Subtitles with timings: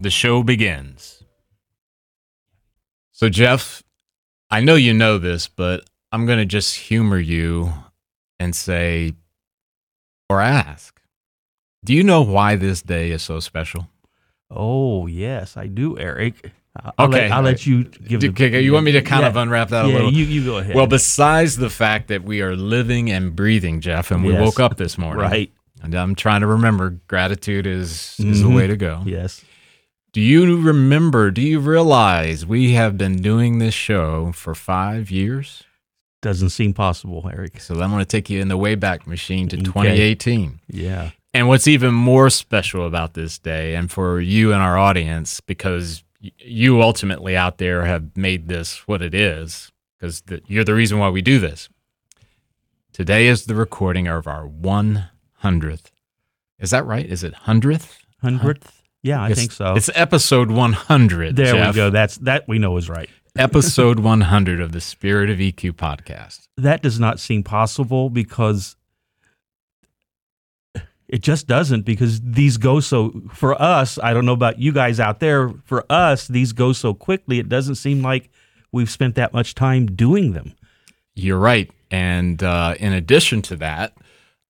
[0.00, 1.22] the show begins.
[3.12, 3.82] So, Jeff,
[4.50, 7.72] I know you know this, but I'm going to just humor you
[8.38, 9.14] and say,
[10.28, 11.00] or ask,
[11.84, 13.88] do you know why this day is so special?
[14.50, 16.50] Oh, yes, I do, Eric.
[16.98, 17.22] I'll Okay.
[17.22, 18.28] Let, I'll let you give the.
[18.28, 20.12] Okay, you want me to kind of unwrap that a yeah, little?
[20.12, 20.74] you, you go ahead.
[20.76, 24.42] Well, besides the fact that we are living and breathing, Jeff, and we Yes.
[24.42, 25.50] woke up this morning, right.
[25.82, 28.54] And I'm trying to remember gratitude is is the Mhm.
[28.56, 29.02] way to go.
[29.06, 29.42] Yes.
[30.16, 31.30] Do you remember?
[31.30, 35.62] Do you realize we have been doing this show for five years?
[36.22, 37.60] Doesn't seem possible, Eric.
[37.60, 39.66] So I'm going to take you in the Wayback Machine to Okay.
[39.66, 40.60] 2018.
[40.68, 41.10] Yeah.
[41.34, 46.02] And what's even more special about this day, and for you and our audience, because
[46.18, 49.70] you ultimately out there have made this what it is,
[50.00, 51.68] because you're the reason why we do this.
[52.94, 55.90] Today is the recording of our 100th.
[56.58, 57.04] Is that right?
[57.04, 57.98] Is it 100th?
[58.22, 58.76] Hundredth.
[59.06, 59.74] Yeah, I It's- think so.
[59.74, 61.36] It's episode 100.
[61.36, 61.74] there Jeff.
[61.74, 61.90] we go.
[61.90, 63.08] That's that we know is right.
[63.38, 66.48] episode 100 of the Spirit of EQ podcast.
[66.56, 68.76] That does not seem possible because
[71.08, 74.98] it just doesn't because these go so for us i don't know about you guys
[74.98, 78.28] out there for us these go so quickly it doesn't seem like
[78.72, 80.52] we've spent that much time doing them
[81.14, 81.70] You're right.
[81.92, 83.94] And uh, in addition to that,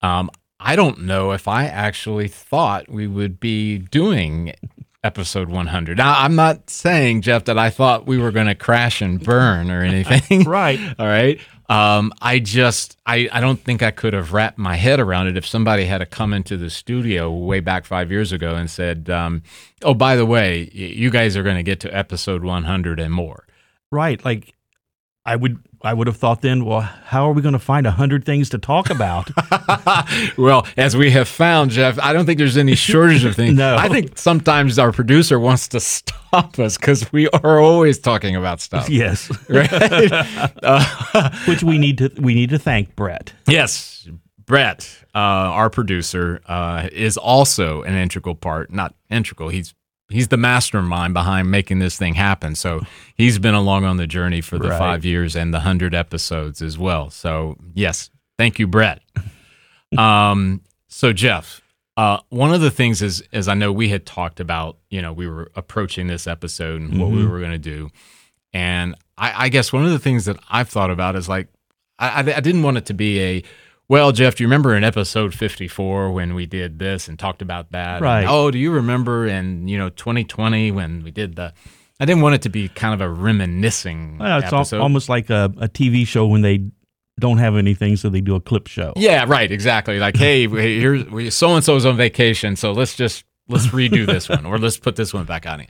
[0.02, 0.30] um,
[0.66, 4.52] I don't know if I actually thought we would be doing
[5.04, 5.96] episode 100.
[5.96, 9.70] Now, I'm not saying, Jeff, that I thought we were going to crash and burn
[9.70, 10.42] or anything.
[10.44, 11.38] right All right.
[11.68, 15.36] Um, I just, I, I don't think I could have wrapped my head around it
[15.36, 19.08] if somebody had to come into the studio way back five years ago and said,
[19.08, 19.44] um,
[19.84, 23.46] oh, by the way, you guys are going to get to episode 100 and more.
[23.92, 24.52] right like
[25.24, 27.90] i would i would have thought then well how are we going to find a
[27.90, 29.30] hundred things to talk about
[30.36, 33.56] well, as we have found, Jeff, I don't think there's any shortage of things.
[33.66, 33.76] No.
[33.76, 38.60] I think sometimes our producer wants to stop us because we are always talking about
[38.60, 38.88] stuff.
[38.88, 39.68] yes Right?
[40.62, 44.08] Uh, which we need to we need to thank brett yes.
[44.46, 45.18] Brett, uh,
[45.58, 48.70] our producer, uh, is also an integral part.
[48.72, 49.48] Not integral.
[49.48, 49.74] He's
[50.08, 52.54] he's the mastermind behind making this thing happen.
[52.54, 52.82] So
[53.16, 54.78] he's been along on the journey for the Right.
[54.78, 57.10] five years and the hundred episodes as well.
[57.10, 59.02] So yes, thank you, Brett.
[59.98, 61.60] um, so Jeff,
[61.96, 65.12] uh, one of the things is, as I know we had talked about, you know,
[65.12, 67.30] we were approaching this episode and what we Mhm.
[67.30, 67.90] were going to do,
[68.52, 71.48] and I, I guess one of the things that I've thought about is like,
[71.98, 73.42] I, I, I didn't want it to be a,
[73.88, 77.72] well, Jeff, do you remember in episode 54 when we did this and talked about
[77.72, 77.96] that?
[77.96, 78.26] And, Right.
[78.28, 81.52] oh, do you remember in, you know, 2020 when we did the,
[82.00, 84.80] I didn't want it to be kind of a reminiscing well, it's al- episode.
[84.80, 86.64] almost like a, a tv show when they
[87.18, 89.98] don't have anything so they do a clip show Yeah, right, exactly.
[89.98, 94.44] Like, hey, here's so and so's on vacation, so let's just let's redo this one,
[94.44, 95.64] or let's put this one back on.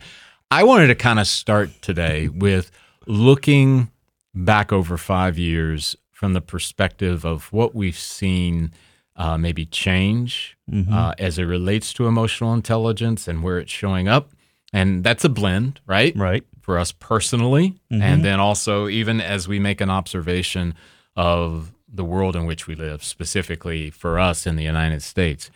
[0.50, 2.71] I wanted to kind of start today with
[3.06, 3.91] looking
[4.34, 8.72] back over five years from the perspective of what we've seen
[9.16, 10.91] uh, maybe change Mhm.
[10.91, 14.30] uh, as it relates to emotional intelligence and where it's showing up,
[14.72, 16.16] and that's a blend, right?
[16.16, 18.01] right for us personally, Mhm.
[18.03, 20.74] and then also even as we make an observation
[21.16, 25.51] of the world in which we live, specifically for us in the United States.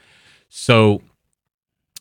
[0.49, 1.03] So,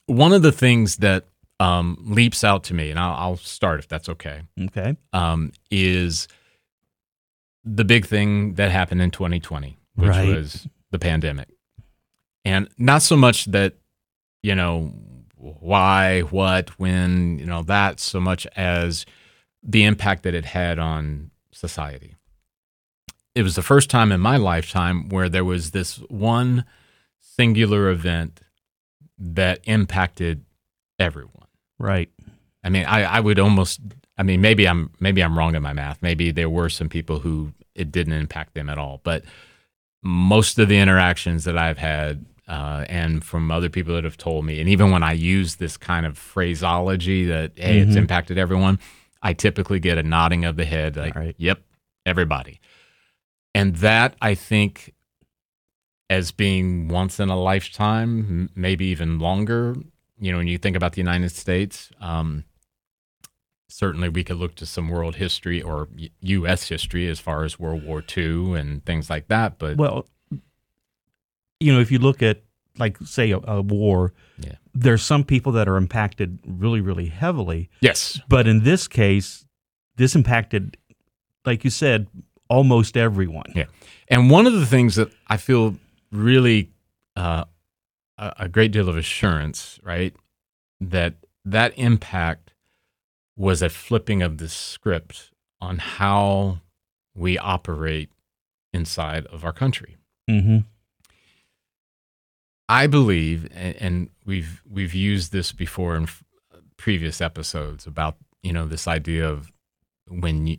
[0.06, 1.26] one of the things that
[1.62, 6.28] um, leaps out to me, and I'll, I'll start if that's okay, okay um, is
[7.64, 10.28] the big thing that happened in 2020, which Right.
[10.28, 11.50] was the pandemic.
[12.46, 13.76] And not so much that,
[14.42, 14.94] you know,
[15.36, 19.06] why, what, when, you know, that so much as
[19.62, 22.16] the impact that it had on society.
[23.36, 26.66] It was the first time in my lifetime where there was this one
[27.20, 28.42] singular event
[29.18, 30.44] that impacted
[30.98, 31.48] everyone.
[31.78, 32.10] right
[32.64, 33.80] I mean, I, I would almost.
[34.20, 36.02] I mean, maybe I'm maybe I'm wrong in my math.
[36.04, 39.00] Maybe there were some people who it didn't impact them at all.
[39.04, 39.24] But
[40.04, 44.44] most of the interactions that I've had, uh, and from other people that have told
[44.46, 48.00] me, and even when I use this kind of phraseology that hey, it's Mhm.
[48.04, 48.78] impacted everyone,
[49.24, 51.36] I typically get a nodding of the head, like, Right.
[51.38, 51.62] "Yep,
[52.06, 52.60] everybody."
[53.56, 54.94] And that I think,
[56.10, 59.76] as being once in a lifetime, m- maybe even longer.
[60.20, 62.44] You know, when you think about the United States, um,
[63.70, 65.88] certainly we could look to some world history or
[66.22, 66.68] U.S.
[66.68, 69.58] history as far as World War II and things like that.
[69.58, 70.06] But Well,
[71.60, 72.42] you know, if you look at
[72.78, 74.54] like say a, a war, Yeah.
[74.74, 77.70] there's some people that are impacted really, really heavily.
[77.82, 79.46] yes, But in this case,
[79.98, 80.78] this impacted,
[81.46, 82.08] like you said,
[82.50, 83.52] almost everyone.
[83.56, 83.66] Yeah.
[84.08, 85.76] And one of the things that I feel
[86.12, 86.72] really
[87.16, 87.44] uh,
[88.18, 90.16] a, a great deal of assurance, right,
[90.82, 92.49] that that impact
[93.40, 95.32] was a flipping of the script
[95.62, 96.60] on how
[97.16, 98.10] we operate
[98.74, 99.96] inside of our country.
[100.30, 100.58] Mm-hmm.
[102.68, 106.24] I believe, and, and we've we've used this before in f-
[106.78, 109.52] previous episodes about you know this idea of
[110.08, 110.58] when you,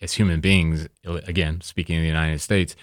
[0.00, 2.74] as human beings, again speaking of the United States,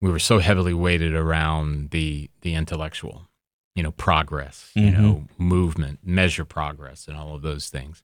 [0.00, 3.28] we were so heavily weighted around the the intellectual,
[3.74, 4.98] you know, progress, you Mhm.
[4.98, 8.02] know, movement, measure progress, and all of those things,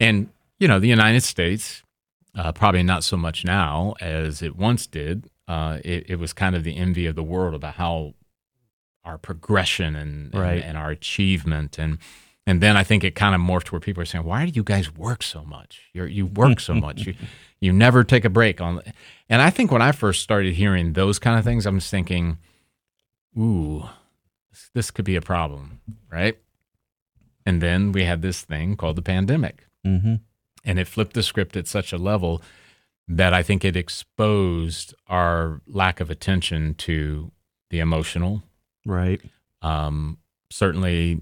[0.00, 0.28] and
[0.58, 1.82] you know, the United States,
[2.34, 5.28] uh, probably not so much now as it once did.
[5.48, 8.14] Uh, it, it was kind of the envy of the world about how
[9.04, 10.54] our progression and, Right.
[10.56, 11.98] and and our achievement and
[12.48, 14.62] and then I think it kind of morphed where people are saying, "Why do you
[14.62, 15.82] guys work so much?
[15.92, 17.04] You you work so much.
[17.06, 17.14] You
[17.60, 18.82] you never take a break on."
[19.28, 22.38] And I think when I first started hearing those kind of things, I'm just thinking,
[23.36, 23.84] "Ooh,
[24.50, 26.38] this, this could be a problem, right?"
[27.44, 30.14] And then we had this thing called the pandemic, Mm-hmm.
[30.64, 32.42] and it flipped the script at such a level
[33.08, 37.30] that I think it exposed our lack of attention to
[37.70, 38.42] the emotional,
[38.84, 39.20] Right.
[39.62, 40.18] um,
[40.50, 41.20] certainly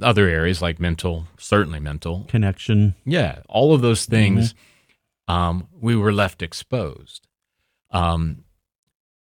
[0.00, 2.24] other areas like mental, certainly mental.
[2.28, 2.94] Connection.
[3.04, 4.54] Yeah, all of those things,
[5.26, 7.26] um, we were left exposed.
[7.90, 8.44] Um,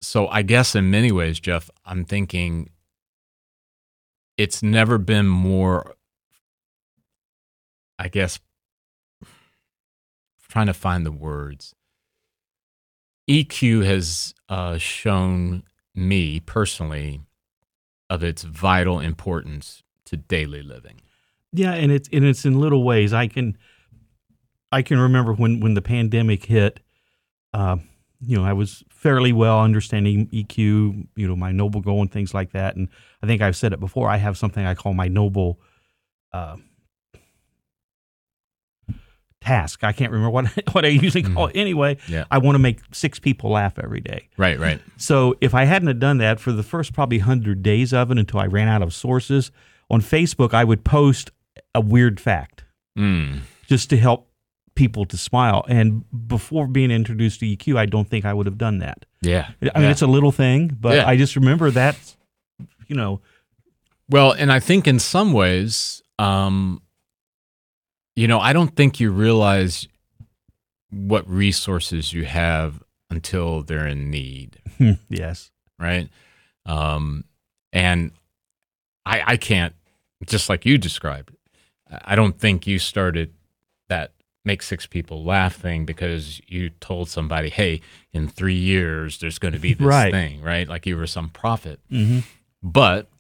[0.03, 2.69] so I guess in many ways, Jeff, I'm thinking
[4.37, 5.95] it's never been more,
[7.99, 8.39] I guess,
[10.55, 11.75] trying to find the words.
[13.29, 15.65] EQ has uh, shown
[15.97, 17.21] me personally
[18.09, 21.01] of its vital importance to daily living.
[21.53, 23.13] Yeah, and it's and it's in little ways.
[23.13, 23.59] I can
[24.71, 26.79] I can remember when when the pandemic hit.
[27.53, 27.79] Uh,
[28.21, 31.09] you know, I was fairly well understanding EQ.
[31.17, 32.77] You know, my noble goal and things like that.
[32.77, 32.89] And
[33.21, 34.09] I think I've said it before.
[34.09, 35.59] I have something I call my noble
[36.33, 36.59] uh,
[39.45, 39.85] task.
[39.85, 41.57] I can't remember what what I usually call it.
[41.57, 42.25] Anyway, Yeah.
[42.31, 44.29] I want to make six people laugh every day.
[44.37, 44.81] Right, right.
[44.97, 48.19] So if I hadn't have done that for the first probably hundred days of it
[48.19, 49.51] until I ran out of sources
[49.91, 51.31] on Facebook, I would post
[51.75, 52.65] a weird fact
[52.99, 53.41] Mm.
[53.67, 54.29] just to help
[54.77, 55.65] people to smile.
[55.69, 59.05] And before being introduced to EQ, I don't think I would have done that.
[59.21, 59.49] Yeah.
[59.75, 59.91] I mean, yeah.
[59.91, 61.07] it's a little thing, but Yeah.
[61.09, 61.97] I just remember that,
[62.89, 63.21] you know,
[64.09, 66.83] Well, and I think in some ways, um,
[68.17, 69.89] you know, I don't think you realize
[70.91, 74.59] what resources you have until they're in need,
[75.09, 76.09] yes, right?
[76.67, 77.25] Um,
[77.73, 78.13] and
[79.05, 79.75] I, I can't,
[80.27, 81.35] just like you described,
[82.05, 83.35] I don't think you started
[83.89, 84.13] that
[84.45, 87.81] make six people laugh thing because you told somebody, hey,
[88.13, 90.13] in three years, there's going to be this Right.
[90.13, 90.69] thing, right?
[90.69, 92.21] Like you were some prophet hmm
[92.67, 93.11] but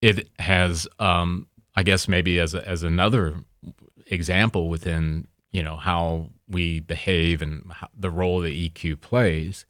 [0.00, 1.46] it has um
[1.76, 3.36] i guess maybe as a, as another
[4.06, 9.64] example within you know how we behave and how, the role that eq plays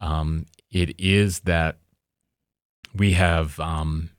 [0.00, 1.78] um it is that
[2.94, 4.10] we have um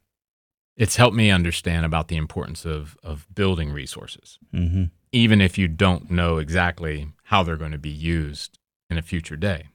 [0.77, 5.67] it's helped me understand about the importance of of building resources hmm even if you
[5.67, 8.57] don't know exactly how they're going to be used
[8.89, 9.67] in a future day.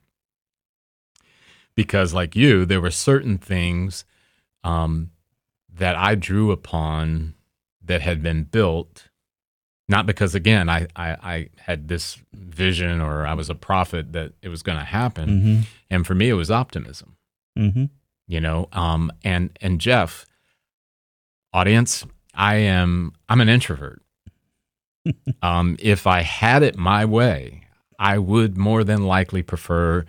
[1.75, 4.05] Because, like you, there were certain things
[4.65, 5.11] um,
[5.73, 7.35] that I drew upon
[7.85, 9.09] that had been built,
[9.89, 14.33] not because, again, I, I, I had this vision or I was a prophet that
[14.43, 15.41] it was going to happen.
[15.41, 17.17] hmm And for me, it was optimism.
[17.57, 17.85] Hmm
[18.29, 20.27] you know um and and jeff
[21.53, 24.03] audience i am i'm an introvert.
[25.43, 27.63] Um if i had it my way
[28.01, 30.05] i would more than likely prefer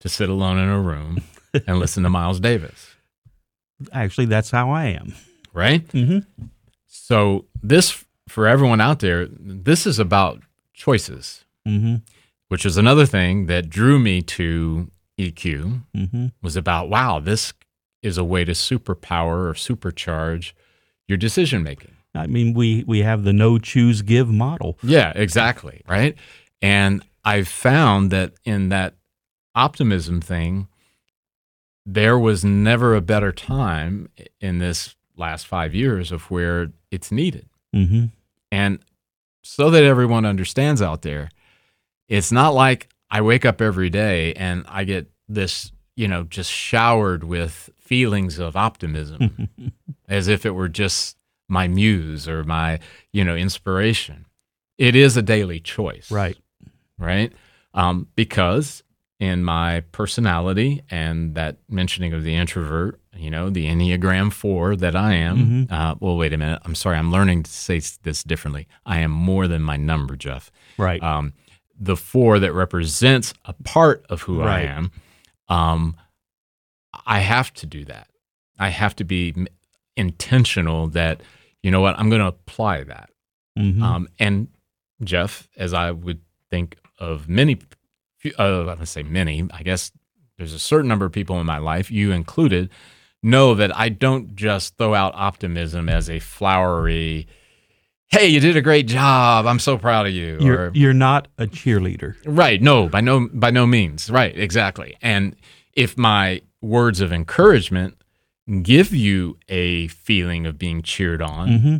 [0.00, 1.20] to sit alone in a room
[1.66, 2.94] and listen to miles davis.
[3.92, 5.14] Actually, that's how I am.
[5.52, 5.84] right?
[5.90, 6.18] Hmm
[6.86, 8.04] so this
[8.38, 10.40] for everyone out there, this is about
[10.72, 11.96] choices, Mm-hmm.
[12.46, 16.26] which is another thing that drew me to EQ Mm-hmm.
[16.40, 17.52] was about wow, this
[18.00, 20.52] is a way to superpower or supercharge
[21.08, 21.96] your decision making.
[22.14, 24.78] I mean, we we have the know choose give model.
[24.84, 25.82] Yeah, exactly.
[25.88, 26.16] Right.
[26.62, 28.94] And I've found that in that
[29.56, 30.68] optimism thing,
[31.84, 37.48] there was never a better time in this last five years of where it's needed.
[37.74, 38.04] Mm-hmm.
[38.50, 38.78] And
[39.42, 41.30] so that everyone understands out there,
[42.08, 46.50] it's not like I wake up every day and I get this, you know, just
[46.50, 49.48] showered with feelings of optimism
[50.08, 51.16] as if it were just
[51.48, 52.78] my muse or my,
[53.12, 54.26] you know, inspiration.
[54.76, 56.10] It is a daily choice.
[56.10, 56.36] right.
[56.98, 57.32] Right.
[57.74, 58.82] Um, because
[59.20, 64.94] in my personality and that mentioning of the introvert, you know, the Enneagram 4 that
[64.94, 65.66] I am.
[65.68, 65.72] Mhm.
[65.72, 66.60] Uh, well, wait a minute.
[66.64, 66.96] I'm sorry.
[66.98, 68.68] I'm learning to say this differently.
[68.86, 70.52] I am more than my number, Jeff.
[70.76, 71.02] Right.
[71.02, 71.32] Um,
[71.80, 74.90] the four that represents a part of who I am,
[75.48, 75.96] um,
[77.06, 78.08] I have to do that.
[78.58, 79.34] I have to be
[79.96, 81.22] intentional that,
[81.62, 83.10] you know what, I'm going to apply that.
[83.58, 83.82] Mhm.
[83.82, 84.48] Um, and
[85.02, 86.20] Jeff, as I would
[86.50, 87.58] think of many,
[88.38, 89.92] uh, I'm going to say many, I guess
[90.36, 92.70] there's a certain number of people in my life, you included,
[93.22, 97.26] know that I don't just throw out optimism as a flowery,
[98.08, 99.46] hey, you did a great job.
[99.46, 100.38] I'm so proud of you.
[100.40, 102.14] you're or, you're not a cheerleader.
[102.24, 102.62] right.
[102.62, 104.08] No, by no, by no means.
[104.10, 104.36] Right.
[104.38, 104.96] Exactly.
[105.02, 105.34] And
[105.72, 107.96] if my words of encouragement
[108.62, 111.76] give you a feeling of being cheered on, Mm-hmm.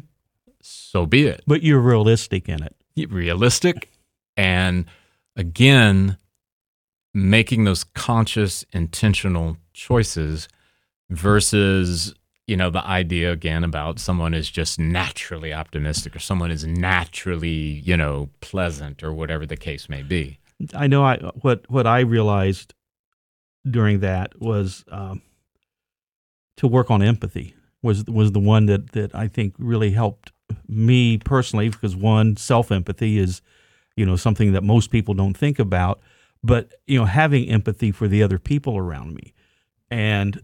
[0.61, 1.43] so be it.
[1.47, 2.75] But you're realistic in it.
[3.11, 3.91] realistic
[4.37, 4.85] and
[5.37, 6.19] again
[7.15, 10.49] making those conscious intentional choices
[11.11, 12.15] versus
[12.47, 17.49] you know the idea again about someone is just naturally optimistic or someone is naturally
[17.49, 20.39] you know pleasant or whatever the case may be
[20.75, 21.05] I know.
[21.05, 22.75] I what what I realized
[23.69, 25.23] during that was um,
[26.57, 30.33] to work on empathy was was the one that that I think really helped
[30.67, 33.41] me personally because one self empathy is
[33.97, 36.01] you know something that most people don't think about,
[36.43, 39.35] but you know having empathy for the other people around me,
[39.91, 40.41] and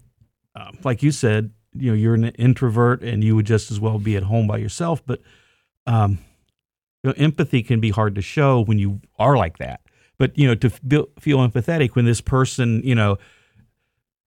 [0.55, 3.99] uh, like you said, you know you're an introvert and you would just as well
[3.99, 5.21] be at home by yourself, but
[5.87, 6.19] um,
[7.03, 9.81] you know, empathy can be hard to show when you are like that.
[10.19, 13.19] But you know to feel, feel empathetic when this person you know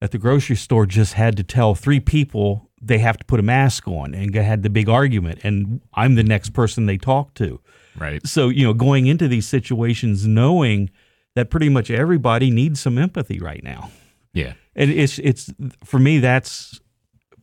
[0.01, 3.43] at the grocery store just had to tell three people they have to put a
[3.43, 7.59] mask on and had the big argument and i'm the next person they talk to.
[7.97, 8.25] Right.
[8.27, 10.91] So you know going into these situations knowing
[11.37, 13.91] that pretty much everybody needs some empathy right now
[14.33, 15.51] yeah and it's it's
[15.83, 16.79] for me that's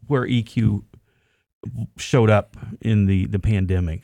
[0.06, 0.82] where eq
[1.96, 4.02] showed up in the the pandemic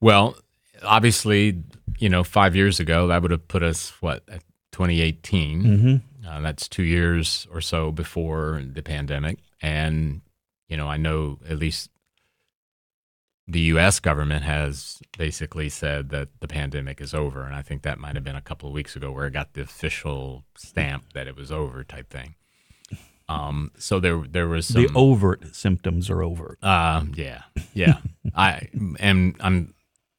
[0.00, 0.36] well
[0.82, 1.62] obviously
[1.98, 4.42] you know 5 years ago that would have put us what at
[4.72, 5.96] 2018 mm-hmm.
[6.26, 9.38] Uh, that's two years or so before the pandemic.
[9.60, 10.22] And,
[10.68, 11.90] you know, I know at least
[13.46, 14.00] the U.S.
[14.00, 17.44] government has basically said that the pandemic is over.
[17.44, 19.52] And I think that might have been a couple of weeks ago where it got
[19.52, 22.36] the official stamp that it was over type thing.
[23.28, 28.00] Um, so there, there was some, the overt symptoms are over uh, yeah, yeah.
[28.34, 28.68] I
[29.00, 29.72] and I'm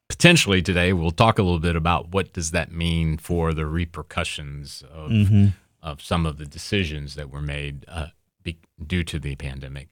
[0.08, 4.82] potentially today we'll talk a little bit about what does that mean for the repercussions
[4.92, 5.46] of mm-hmm.
[5.82, 8.08] of some of the decisions that were made uh,
[8.42, 9.88] be, due to the pandemic.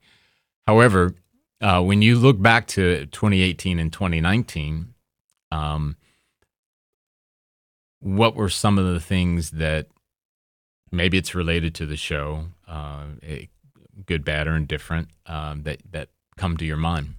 [0.66, 1.14] However,
[1.64, 4.92] uh, when you look back to 2018 and 2019,
[5.50, 5.96] um,
[8.00, 9.86] what were some of the things that
[10.92, 13.46] maybe it's related to the show, uh, eh,
[14.04, 17.14] good, bad, or indifferent, um, that that come to your mind?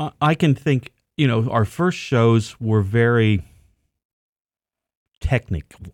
[0.00, 3.42] I- I can think, you know, our first shows were very
[5.20, 5.86] technical.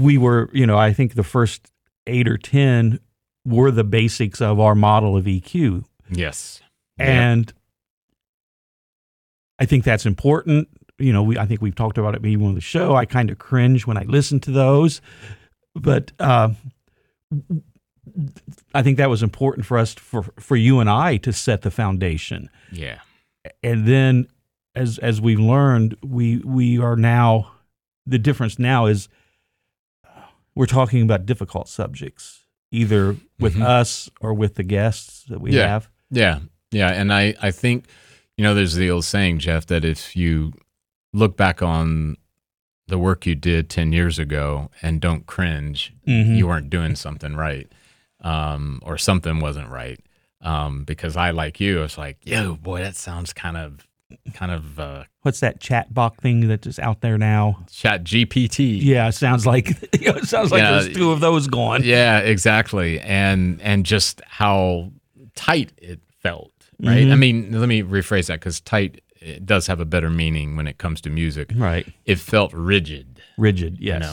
[0.00, 1.70] We were, you know, I think the first
[2.06, 3.00] eight or 10
[3.44, 5.84] were the basics of our model of EQ.
[6.10, 6.60] Yes,
[6.98, 7.52] And
[9.58, 10.68] I think that's important.
[10.98, 12.94] You know, we, I think we've talked about it maybe on the show.
[12.94, 15.00] I kind of cringe when I listen to those.
[15.74, 16.50] But uh,
[18.74, 21.70] I think that was important for us, for, for you and I to set the
[21.70, 22.98] foundation yeah,
[23.62, 24.26] and then
[24.74, 27.52] as as we've learned we we are now
[28.06, 29.08] the difference now is
[30.04, 30.20] uh,
[30.54, 33.62] we're talking about difficult subjects either with Mhm.
[33.64, 35.68] us or with the guests that we Yeah.
[35.68, 37.86] have Yeah, yeah, and I I think
[38.36, 40.52] you know there's the old saying, Jeff, that if you
[41.12, 42.16] look back on
[42.88, 46.36] the work you did ten years ago and don't cringe, Mhm.
[46.36, 47.66] you weren't doing something right,
[48.20, 49.98] um, or something wasn't right.
[50.42, 53.84] um, because I like you, it's like, yo, boy, that sounds kind of
[54.34, 57.64] kind of uh, What's that chat box thing that's just out there now?
[57.72, 58.78] Chat GPT.
[58.80, 61.82] Yeah, it sounds like it sounds like there's two of those going.
[61.84, 63.00] Yeah, exactly.
[63.00, 64.92] And and just how
[65.36, 66.52] tight it felt,
[66.82, 67.06] right?
[67.06, 67.12] Mhm.
[67.12, 70.66] I mean, let me rephrase that because tight it does have a better meaning when
[70.66, 71.50] it comes to music.
[71.56, 71.86] Right.
[72.04, 73.78] It felt rigid, Rigid.
[73.80, 74.02] Yes.
[74.02, 74.08] you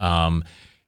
[0.00, 0.06] know.
[0.06, 0.44] Um,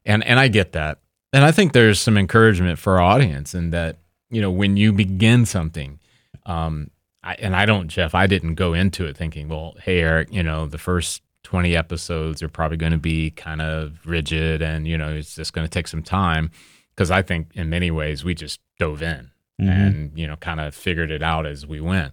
[0.06, 0.98] and and I get that,
[1.32, 3.98] and I think there's some encouragement for our audience in that
[4.30, 5.98] you know when you begin something,
[6.46, 6.90] um,
[7.22, 10.42] I, and I don't, Jeff, I didn't go into it thinking, well, hey Eric, you
[10.42, 14.96] know, the first 20 episodes are probably going to be kind of rigid, and you
[14.96, 16.50] know, it's just going to take some time
[16.94, 19.29] because I think in many ways we just dove in
[19.60, 19.86] Mhm.
[19.86, 22.12] and you know kind of figured it out as we went.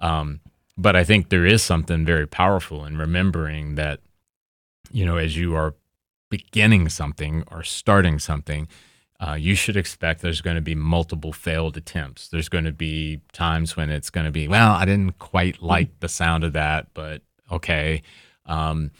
[0.00, 0.40] Um,
[0.76, 4.00] but I think there is something very powerful in remembering that
[4.90, 5.74] you know as you are
[6.30, 8.66] beginning something or starting something,
[9.20, 12.28] uh, you should expect there's going to be multiple failed attempts.
[12.28, 16.00] There's going to be times when it's going to be, well, I didn't quite like
[16.00, 17.20] the sound of that, but
[17.50, 18.02] okay.
[18.46, 18.90] Um,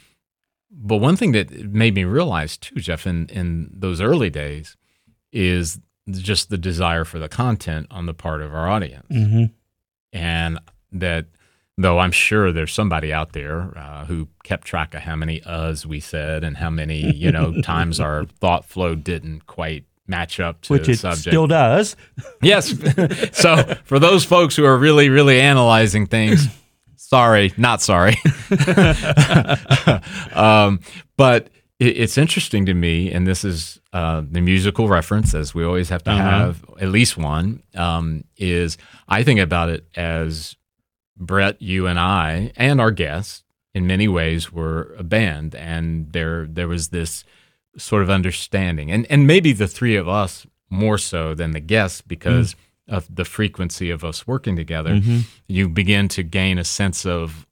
[0.71, 4.77] but one thing that made me realize too, Jeff, in, in those early days,
[5.31, 5.79] is
[6.11, 9.45] just the desire for the content on the part of our audience hmm
[10.11, 10.59] and
[10.91, 11.25] that
[11.77, 15.85] though I'm sure there's somebody out there uh, who kept track of how many uhs
[15.85, 20.61] we said and how many you know times our thought flow didn't quite match up
[20.63, 21.29] to Which the it subject.
[21.29, 21.95] still does.
[22.43, 22.75] yes.
[23.31, 26.45] so for those folks who are really really analyzing things,
[26.97, 28.17] sorry, not sorry.
[30.33, 30.81] um,
[31.17, 31.47] but
[31.87, 36.03] it's interesting to me, and this is uh, the musical reference, as we always have
[36.03, 36.21] to Uh-huh.
[36.39, 37.63] have at least one.
[37.75, 40.55] Um, is I think about it as
[41.17, 46.45] Brett, you and I, and our guests, in many ways, were a band, and there
[46.47, 47.23] there was this
[47.77, 52.01] sort of understanding, and and maybe the three of us more so than the guests
[52.01, 52.55] because
[52.87, 54.95] of the frequency of us working together.
[54.95, 55.23] Mhm.
[55.47, 57.45] You begin to gain a sense of,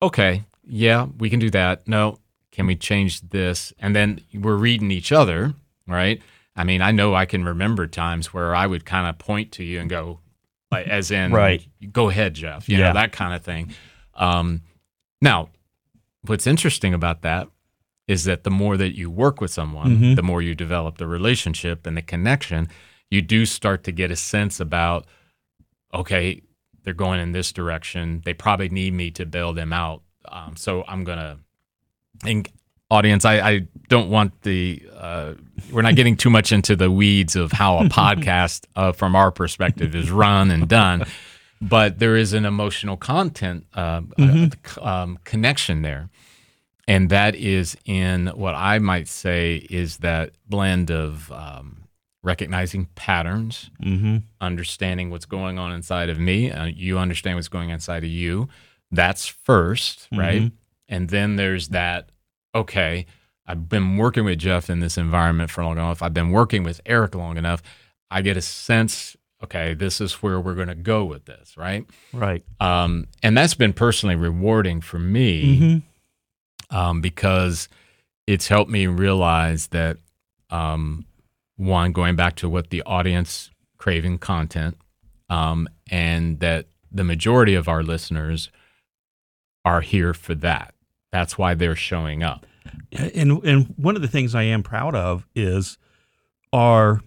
[0.00, 1.86] okay, yeah, we can do that.
[1.86, 2.18] No,
[2.52, 3.72] can we change this?
[3.78, 5.54] And then we're reading each other,
[5.88, 6.22] right?
[6.54, 9.64] I mean, I know I can remember times where I would kind of point to
[9.64, 10.20] you and go,
[10.70, 11.66] like, as in, Right.
[11.92, 12.88] go ahead, Jeff, you Yeah.
[12.88, 13.72] know, that kind of thing.
[14.14, 14.60] Um,
[15.20, 15.48] now,
[16.22, 17.48] what's interesting about that
[18.06, 20.16] is that the more that you work with someone, Mhm.
[20.16, 22.68] the more you develop the relationship and the connection,
[23.10, 25.06] you do start to get a sense about,
[25.94, 26.42] okay,
[26.84, 28.20] they're going in this direction.
[28.24, 30.02] They probably need me to bail them out.
[30.28, 31.38] Um, so I'm going to,
[32.24, 32.48] and
[32.90, 35.34] audience, I, I don't want the, uh,
[35.70, 39.30] we're not getting too much into the weeds of how a podcast uh, from our
[39.30, 41.04] perspective is run and done.
[41.60, 44.48] But there is an emotional content uh, uh,
[44.80, 46.10] um, connection there
[46.88, 51.84] and that is in what I might say is that blend of um,
[52.22, 56.50] recognizing patterns, hmm understanding what's going on inside of me.
[56.50, 58.48] Uh, you understand what's going on inside of you.
[58.90, 60.42] That's 1st right?
[60.42, 60.52] Mhm.
[60.88, 62.10] And then there's that.
[62.54, 63.06] Okay,
[63.46, 66.02] I've been working with Jeff in this environment for long enough.
[66.02, 67.62] I've been working with Eric long enough.
[68.10, 69.16] I get a sense.
[69.42, 71.84] Okay, this is where we're going to go with this, right?
[72.12, 72.44] Right.
[72.60, 75.78] Um, and that's been personally rewarding for me hmm
[76.72, 77.68] um, because
[78.26, 79.98] it's helped me realize that
[80.50, 81.04] um,
[81.56, 84.76] one going back to what the audience craving content
[85.28, 88.50] um, and that the majority of our listeners
[89.64, 90.71] are here for that
[91.12, 92.46] that's why they're showing up
[93.14, 95.78] And and one of the things I am proud of is
[96.52, 97.00] our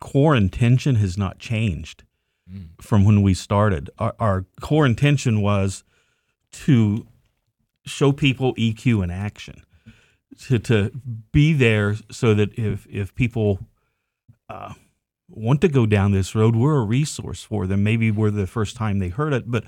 [0.00, 2.04] core intention has not changed
[2.52, 2.70] Mm.
[2.82, 3.90] from when we started.
[3.98, 5.84] Our, our core intention was
[6.64, 7.06] to
[7.86, 9.62] show people EQ in action,
[10.46, 10.90] to to
[11.30, 13.60] be there so that if if people
[14.48, 14.74] uh,
[15.28, 17.84] want to go down this road, we're a resource for them.
[17.84, 19.62] Maybe we're the first time they heard it, but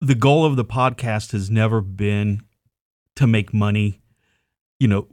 [0.00, 2.42] the goal of the podcast has never been
[3.16, 4.00] to make money.
[4.78, 5.08] You know,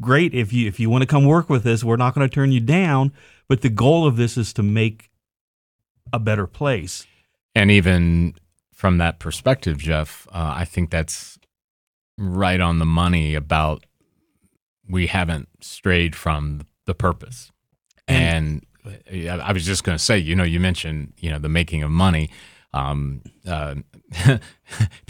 [0.00, 2.34] great if you if you want to come work with us, we're not going to
[2.34, 3.12] turn you down.
[3.48, 5.10] But the goal of this is to make
[6.12, 7.06] a better place.
[7.54, 8.34] and even
[8.72, 11.38] from that perspective jeff uh, i think that's
[12.16, 13.84] right on the money about
[14.88, 17.50] we haven't strayed from the purpose
[18.06, 21.48] and, uh, I was just going to say, you know, you mentioned, you know, the
[21.50, 22.30] making of money.
[22.74, 23.76] Um, uh,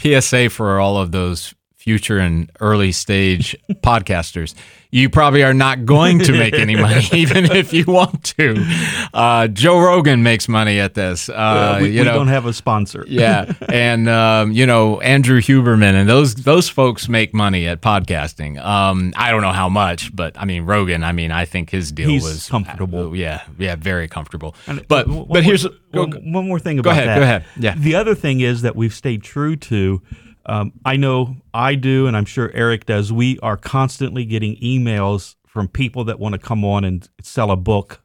[0.01, 1.53] PSA for all of those
[1.89, 4.53] future and early stage podcasters,
[4.91, 8.63] you probably are not going to make any money, even if you want to.
[9.11, 11.29] Uh, Joe Rogan makes money at this.
[11.29, 13.03] Uh, we, you we know, don't have a sponsor.
[13.07, 18.63] yeah, and um, you know Andrew Huberman and those those folks make money at podcasting.
[18.63, 21.03] Um, I don't know how much, but I mean Rogan.
[21.03, 23.09] I mean I think his deal He's was comfortable.
[23.09, 24.55] uh, yeah, yeah, very comfortable.
[24.67, 27.15] And, but uh, one but here's more, one, one more thing about go ahead, that.
[27.15, 27.45] go ahead.
[27.57, 27.75] Yeah.
[27.75, 30.01] The other thing is that we've stayed true to.
[30.49, 33.13] Um, I know I do, and I'm sure Eric does.
[33.13, 37.55] We are constantly getting emails from people that want to come on and sell a
[37.55, 38.01] book.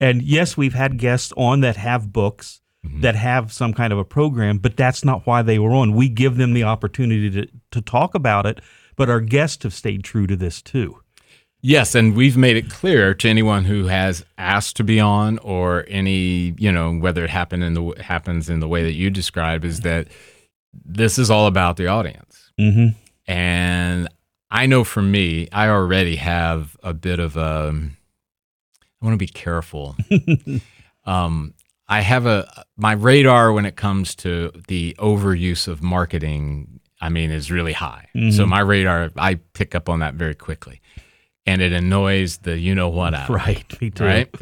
[0.00, 3.02] And yes, we've had guests on that have books Mm-hmm.
[3.02, 5.94] that have some kind of a program, but that's not why they were on.
[5.94, 8.60] We give them the opportunity to, to talk about it,
[8.96, 11.00] but our guests have stayed true to this too.
[11.60, 15.84] Yes, and we've made it clear to anyone who has asked to be on, or
[15.86, 19.64] any you know whether it happened in the happens in the way that you describe,
[19.64, 20.08] is that
[20.72, 22.50] this is all about the audience.
[22.58, 22.96] Mm-hmm.
[23.30, 24.08] And
[24.50, 27.72] I know for me, I already have a bit of a.
[27.74, 29.96] I want to be careful.
[31.04, 31.54] um,
[31.88, 36.80] I have a my radar when it comes to the overuse of marketing.
[37.00, 38.06] I mean, is really high.
[38.14, 38.48] So Mhm.
[38.48, 40.80] my radar, I pick up on that very quickly,
[41.46, 43.80] and it annoys the you know what out Right.
[43.80, 44.04] Me too.
[44.04, 44.32] right?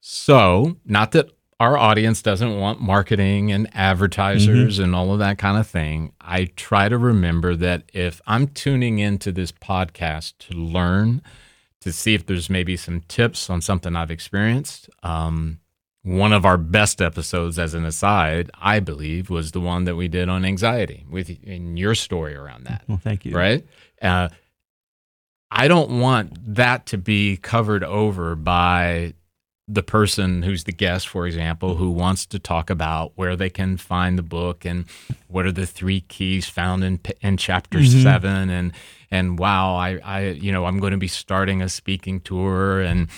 [0.00, 5.56] So, not that our audience doesn't want marketing and advertisers and all of that kind
[5.56, 6.12] of thing.
[6.20, 11.22] I try to remember that if I'm tuning into this podcast to learn,
[11.80, 15.60] to see if there's maybe some tips on something I've experienced, um,
[16.02, 20.08] one of our best episodes, as an aside, I believe, was the one that we
[20.08, 23.34] did on anxiety with in your story around that Well, thank you.
[23.34, 23.66] right?
[24.00, 24.28] Uh,
[25.50, 29.14] I don't want that to be covered over by
[29.68, 33.76] the person who's the guest, for example, who wants to talk about where they can
[33.76, 34.84] find the book and
[35.26, 38.02] what are the three keys found in in chapter Mhm.
[38.02, 38.72] seven, and
[39.10, 43.08] and wow, I I you know I'm going to be starting a speaking tour and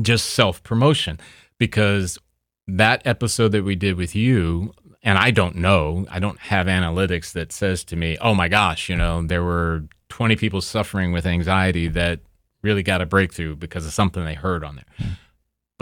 [0.00, 1.20] just self promotion
[1.58, 2.18] because
[2.66, 7.32] that episode that we did with you and I don't know, I don't have analytics
[7.32, 11.26] that says to me, "Oh my gosh, you know, there were 20 people suffering with
[11.26, 12.20] anxiety that
[12.62, 15.16] really got a breakthrough because of something they heard on there."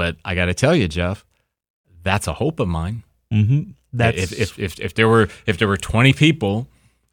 [0.01, 1.27] But I got to tell you, Jeff,
[2.03, 3.03] that's a hope of mine.
[3.31, 3.73] Mm-hmm.
[3.93, 6.69] That's if, if if if there were if there were 20 people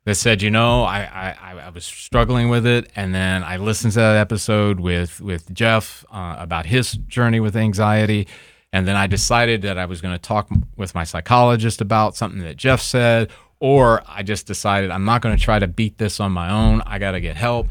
[0.06, 3.92] that said, you know, I, I I was struggling with it, and then I listened
[3.96, 8.26] to that episode with with Jeff uh, about his journey with anxiety,
[8.72, 12.40] and then I decided that I was going to talk with my psychologist about something
[12.44, 16.22] that Jeff said, or I just decided I'm not going to try to beat this
[16.22, 16.82] on my own.
[16.86, 17.68] I got to get help.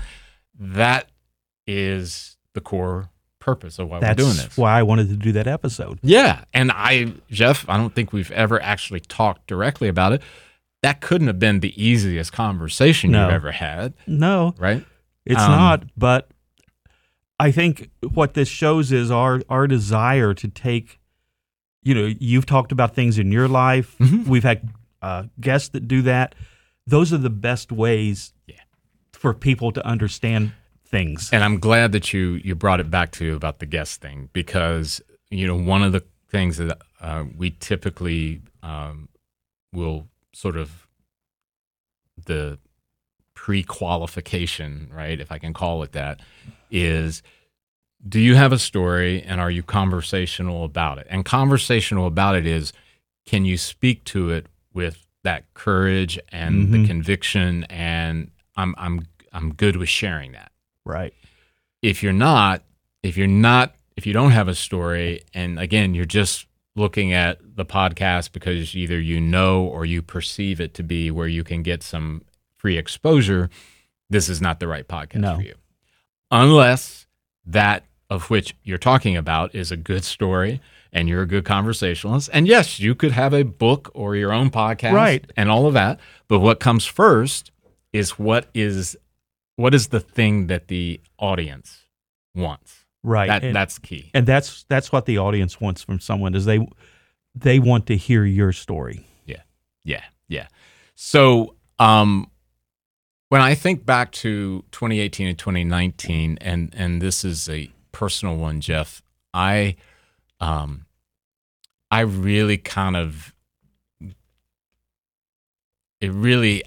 [0.59, 1.09] That
[1.67, 3.09] is the core
[3.47, 4.57] purpose of why that's we're doing this.
[4.59, 5.99] why I wanted to do that episode.
[6.03, 6.45] Yeah.
[6.53, 10.21] And I, Jeff, I don't think we've ever actually talked directly about it.
[10.83, 13.25] That couldn't have been the easiest conversation No.
[13.25, 14.85] you've ever had, No, right?
[15.25, 15.85] it's Um, not.
[15.97, 16.29] But
[17.39, 20.99] I think what this shows is our our desire to take.
[21.83, 23.95] You know, you've talked about things in your life.
[24.01, 24.27] Mhm.
[24.27, 24.69] We've had
[25.03, 26.35] uh, guests that do that.
[26.87, 28.57] Those are the best ways Yeah.
[29.13, 30.53] for people to understand
[30.87, 31.31] things.
[31.33, 35.01] And I'm glad that you you brought it back to about the guest thing because
[35.31, 39.09] you know one of the things that uh, we typically um,
[39.73, 40.87] will sort of
[42.25, 42.59] the
[43.35, 46.21] pre-qualification, right, if I can call it that,
[46.71, 47.23] is
[48.09, 51.07] do you have a story and are you conversational about it?
[51.11, 52.73] And conversational about it is
[53.27, 56.87] can you speak to it with that courage and the Mhm.
[56.87, 60.53] conviction and I'm I'm I'm good with sharing that
[60.87, 61.13] Right.
[61.83, 62.63] if you're not
[63.03, 66.47] if you're not if you don't have a story and again you're just
[66.77, 71.27] looking at the podcast because either you know or you perceive it to be where
[71.29, 72.23] you can get some
[72.57, 73.51] free exposure
[74.11, 75.37] this is not the right podcast No.
[75.37, 75.55] for you
[76.31, 77.07] unless
[77.45, 80.61] that of which you're talking about is a good story
[80.93, 84.51] and you're a good conversationalist and yes you could have a book or your own
[84.51, 85.31] podcast Right.
[85.37, 87.51] and all of that but what comes first
[87.93, 88.97] is what is
[89.57, 91.85] what is the thing that the audience
[92.35, 93.29] wants Right.
[93.29, 96.67] that and, that's key and that's that's what the audience wants from someone is they
[97.35, 99.07] they want to hear your story.
[99.27, 99.43] yeah
[99.85, 100.49] yeah Yeah.
[100.95, 102.31] so um
[103.29, 108.61] when i think back to 2018 and 2019 and and this is a personal one
[108.61, 109.03] jeff
[109.35, 109.77] i
[110.41, 110.85] um
[111.91, 113.33] i really kind of
[116.01, 116.63] it really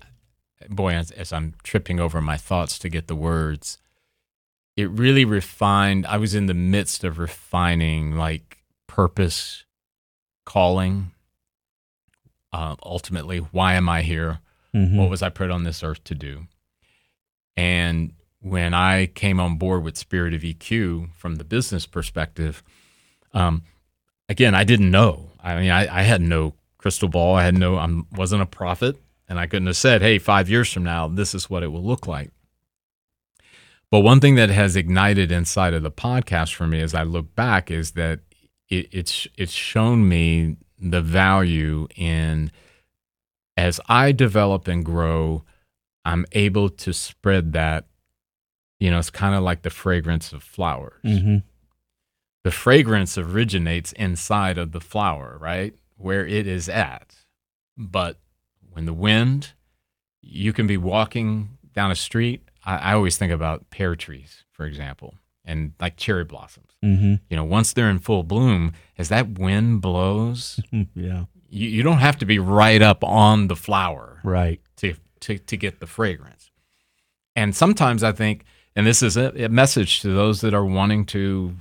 [0.69, 3.77] boy as, as i'm tripping over my thoughts to get the words
[4.75, 9.63] it really refined i was in the midst of refining like purpose
[10.45, 11.11] calling
[12.51, 14.39] uh, ultimately why am i here
[14.75, 14.97] Mhm.
[14.97, 16.45] What was I put on this earth to do?
[17.57, 22.61] And when I came on board with Spirit of EQ from the business perspective,
[23.33, 23.63] um,
[24.29, 25.31] again, I didn't know.
[25.43, 27.35] I mean, I, I had no crystal ball.
[27.35, 28.95] I had no, I wasn't a prophet,
[29.29, 31.83] and I couldn't have said, "Hey, five years from now, this is what it will
[31.85, 32.31] look like."
[33.91, 37.33] But one thing that has ignited inside of the podcast for me as I look
[37.35, 38.19] back is that
[38.67, 42.51] it, it's it's shown me the value in
[43.57, 45.43] as I develop and grow,
[46.05, 47.85] I'm able to spread that.
[48.79, 51.01] You know, it's kind of like the fragrance of flowers.
[51.03, 51.43] Mhm.
[52.45, 55.73] The fragrance originates inside of the flower, right?
[55.97, 57.13] Where it is at.
[57.75, 58.17] But
[58.79, 59.51] when the wind,
[60.21, 62.41] you can be walking down a street.
[62.63, 66.71] I, I always think about pear trees, for example, and like cherry blossoms.
[66.81, 67.19] Mhm.
[67.29, 70.61] You know, once they're in full bloom, as that wind blows,
[70.95, 71.25] Yeah.
[71.49, 74.61] you, you don't have to be right up on the flower Right.
[74.77, 76.49] to, to, to get the fragrance.
[77.35, 78.45] And sometimes I think,
[78.77, 81.53] and this is a, a message to those that are wanting to,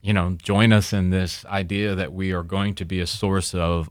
[0.00, 3.54] you know, join us in this idea that we are going to be a source
[3.54, 3.90] of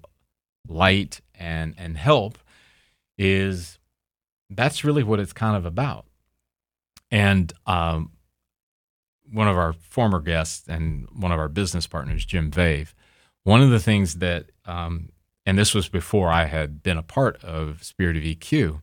[0.67, 2.37] light and, and help,
[3.17, 3.79] is
[4.49, 6.05] that's really what it's kind of about.
[7.09, 8.11] And um,
[9.31, 12.93] one of our former guests and one of our business partners, Jim Vave,
[13.43, 15.09] one of the things that, um,
[15.45, 18.81] and this was before I had been a part of Spirit of EQ,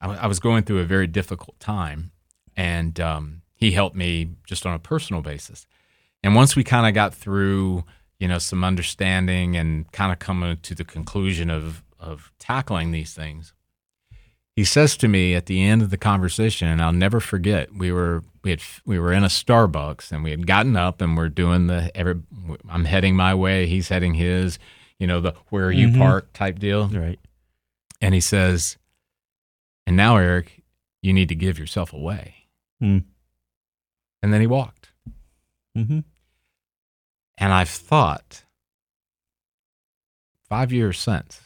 [0.00, 2.10] I, I was going through a very difficult time,
[2.56, 5.66] and um, he helped me just on a personal basis.
[6.22, 7.84] And once we kind of got through,
[8.18, 13.14] you know, some understanding and kind of coming to the conclusion of of tackling these
[13.14, 13.54] things,
[14.56, 17.74] he says to me at the end of the conversation, and I'll never forget.
[17.74, 21.16] We were we had we were in a Starbucks and we had gotten up and
[21.16, 22.20] we're doing the every.
[22.68, 24.58] I'm heading my way, he's heading his.
[24.98, 25.98] You know the where are you Mhm.
[25.98, 26.88] park type deal.
[26.88, 27.18] Right.
[28.00, 28.76] And he says,
[29.86, 30.62] "And now, Eric,
[31.02, 32.34] you need to give yourself away."
[32.80, 32.98] Hmm.
[34.22, 34.90] And then he walked.
[35.76, 36.00] Mm-hmm.
[37.38, 38.44] And I've thought,
[40.48, 41.40] five years since,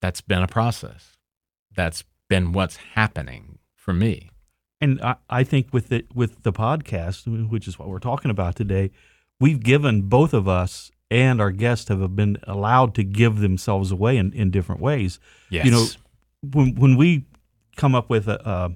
[0.00, 1.16] that's been a process.
[1.74, 4.30] That's been what's happening for me.
[4.80, 8.56] And I, I think with the with the podcast, which is what we're talking about
[8.56, 8.90] today,
[9.38, 14.16] we've given both of us and our guests have been allowed to give themselves away
[14.16, 15.18] in, in different ways.
[15.50, 15.64] Yes.
[15.64, 15.86] You know,
[16.52, 17.26] when when we
[17.76, 18.70] come up with a, a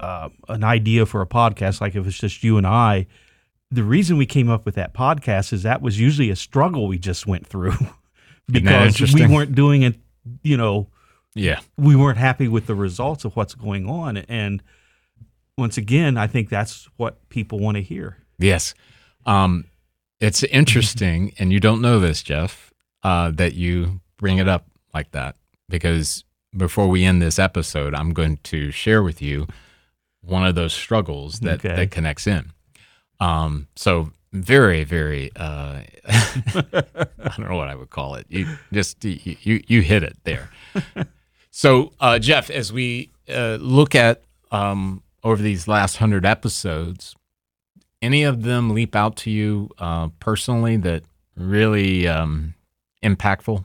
[0.00, 3.06] uh, an idea for a podcast, like if it's just you and I,
[3.70, 6.98] the reason we came up with that podcast is that was usually a struggle we
[6.98, 7.76] just went through
[8.50, 9.96] because we weren't doing it.
[10.42, 10.88] You know,
[11.36, 11.60] yeah.
[11.76, 14.62] we weren't happy with the results of what's going on, and
[15.58, 18.18] once again, I think that's what people want to hear.
[18.38, 18.74] Yes.
[19.24, 19.64] Um,
[20.20, 22.72] it's interesting, and you don't know this, Jeff,
[23.02, 25.36] uh, that you bring it up like that
[25.68, 26.24] because
[26.56, 29.46] before we end this episode, I'm going to share with you
[30.22, 31.76] one of those struggles that, Okay.
[31.76, 32.50] that connects in.
[33.20, 38.26] Um, so very, very, uh, I don't know what I would call it.
[38.28, 40.50] You just, you, you, you hit it there.
[41.58, 47.16] So, uh, Jeff, as we uh, look at um, over these last hundred episodes,
[48.02, 52.52] any of them leap out to you uh, personally that really um,
[53.02, 53.64] impactful?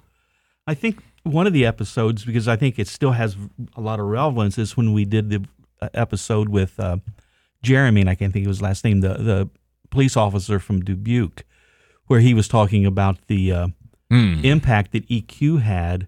[0.65, 3.35] I think one of the episodes, because I think it still has
[3.75, 5.43] a lot of relevance, is when we did the
[5.81, 6.95] uh, episode with uh,
[7.61, 9.49] Jeremy, and I can't think of his last name, the the
[9.89, 11.43] police officer from Dubuque,
[12.07, 13.67] where he was talking about the uh,
[14.09, 14.43] Mm.
[14.43, 16.07] impact that EQ had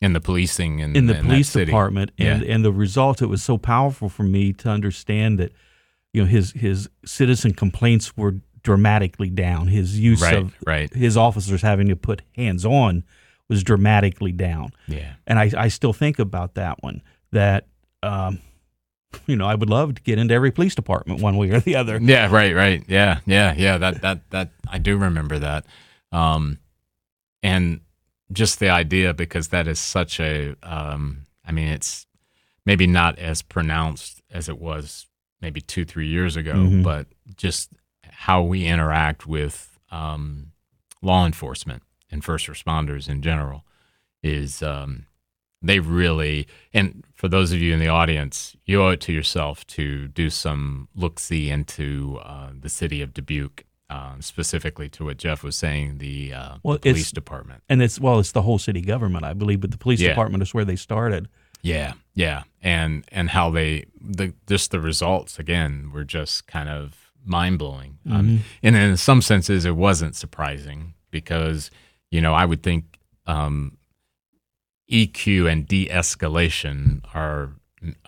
[0.00, 2.54] In the policing in, in the in police department, and Yeah.
[2.54, 3.22] and the result.
[3.22, 5.52] It was so powerful for me to understand that,
[6.12, 9.68] you know, his his citizen complaints were dramatically down.
[9.68, 10.92] His use Right, of right.
[10.92, 13.04] his officers having to put hands on
[13.48, 15.12] was dramatically down Yeah.
[15.26, 17.02] and I, I still think about that one
[17.32, 17.66] that
[18.02, 18.40] um,
[19.26, 21.76] you know I would love to get into every police department one way or the
[21.76, 21.98] other.
[22.00, 22.82] Yeah, right, right.
[22.88, 23.76] Yeah, yeah, yeah.
[23.78, 25.64] That that that I do remember that.
[26.12, 26.58] Um
[27.42, 27.80] and
[28.32, 32.06] just the idea because that is such a um I mean it's
[32.66, 35.06] maybe not as pronounced as it was
[35.40, 36.82] maybe 2 3 years ago, Mhm.
[36.82, 37.06] but
[37.36, 37.72] just
[38.08, 40.52] how we interact with um
[41.02, 43.64] law enforcement and first responders in general
[44.22, 45.04] is um
[45.60, 49.66] they really and for those of you in the audience you owe it to yourself
[49.66, 55.16] to do some look see into uh, the city of dubuque um, specifically to what
[55.18, 58.58] jeff was saying the, uh, Well, the police department And it's well, it's the whole
[58.58, 60.08] city government, I believe, but the police Yeah.
[60.10, 61.28] department is where they started.
[61.62, 67.10] yeah yeah and and how they the just the results again were just kind of
[67.26, 71.70] mind-blowing um, and in some senses it wasn't surprising because
[72.10, 72.84] you know i would think
[73.26, 73.78] um,
[74.90, 77.54] EQ and de-escalation are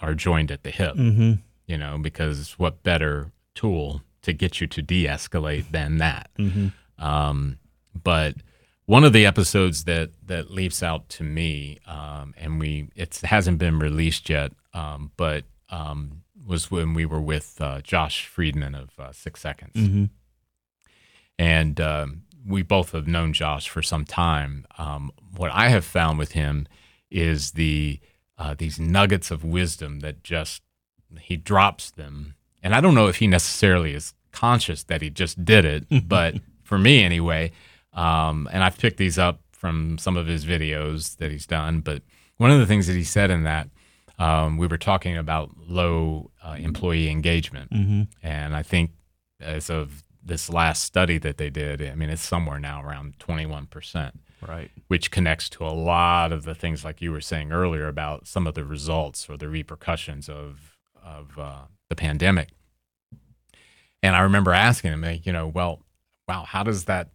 [0.03, 0.95] are joined at the hip.
[0.95, 1.33] Mm-hmm.
[1.67, 6.31] You know, because what better tool to get you to de-escalate than that?
[6.39, 6.69] Mm-hmm.
[7.05, 7.59] Um,
[8.05, 8.35] but
[8.85, 13.59] one of the episodes that that leaps out to me, um, and we it hasn't
[13.59, 18.91] been released yet, um, but um, was when we were with uh, Josh Freedman of
[18.99, 20.05] uh, Six Seconds, Mm-hmm.
[21.39, 24.67] and um, we both have known Josh for some time.
[24.79, 26.69] Um, what I have found with him
[27.11, 27.99] is the
[28.39, 30.63] uh, these nuggets of wisdom that just
[31.21, 35.37] he drops them, and I don't know if he necessarily is conscious that he just
[35.45, 37.53] did it, but for me anyway,
[37.93, 41.81] um, and I've picked these up from some of his videos that he's done.
[41.81, 42.03] But
[42.37, 43.69] one of the things that he said in that
[44.19, 48.03] um, we were talking about low uh, employee engagement, Mm-hmm.
[48.23, 48.91] and I think
[49.41, 54.13] as of this last study that they did, I mean, it's somewhere now around 21%,
[54.47, 54.71] Right.
[54.89, 58.47] which connects to a lot of the things like you were saying earlier about some
[58.47, 62.49] of the results or the repercussions of, of uh, the pandemic.
[64.07, 65.83] And I remember asking him, like, you know, well,
[66.29, 67.11] wow, how does that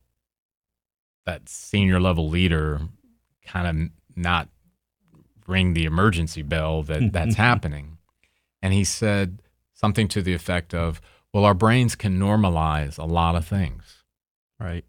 [1.26, 2.82] that senior level leader
[3.46, 4.50] kind of not
[5.48, 7.98] ring the emergency bell that that's happening?
[8.62, 9.42] And he said
[9.74, 11.02] something to the effect of,
[11.34, 14.04] "Well, our brains can normalize a lot of things."
[14.60, 14.86] Right.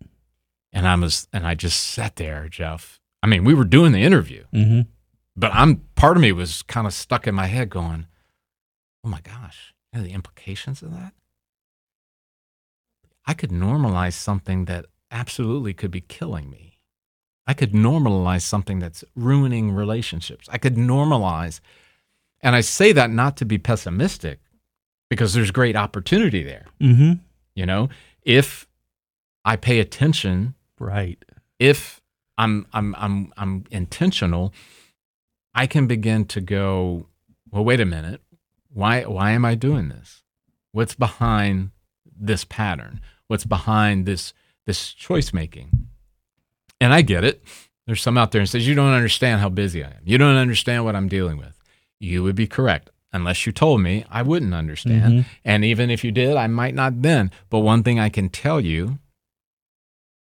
[0.72, 2.98] And I was, and I just sat there, Jeff.
[3.22, 4.80] I mean, we were doing the interview, Mm-hmm.
[5.36, 8.06] but I'm part of me was kind of stuck in my head, going,
[9.04, 11.12] "Oh my gosh, you know the implications of that."
[13.26, 16.78] I could normalize something that absolutely could be killing me.
[17.46, 20.48] I could normalize something that's ruining relationships.
[20.50, 21.60] I could normalize,
[22.40, 24.40] and I say that not to be pessimistic,
[25.10, 26.66] because there's great opportunity there.
[26.80, 27.14] Mm-hmm.
[27.54, 27.88] You know,
[28.22, 28.66] if
[29.44, 31.22] I pay attention Right.
[31.58, 32.00] if
[32.38, 34.52] I'm I'm I'm I'm intentional,
[35.54, 37.06] I can begin to go,
[37.50, 38.20] well, wait a minute.
[38.72, 40.22] Why why am I doing this?
[40.72, 41.70] What's behind
[42.18, 43.00] this pattern?
[43.32, 44.34] What's behind this
[44.66, 45.88] this choice making?
[46.82, 47.42] And I get it.
[47.86, 50.02] There's some out there and says you don't understand how busy I am.
[50.04, 51.58] You don't understand what I'm dealing with.
[51.98, 52.90] You would be correct.
[53.10, 55.12] Unless you told me, I wouldn't understand.
[55.12, 55.24] Mhm.
[55.46, 57.30] And even if you did, I might not then.
[57.48, 58.98] But one thing I can tell you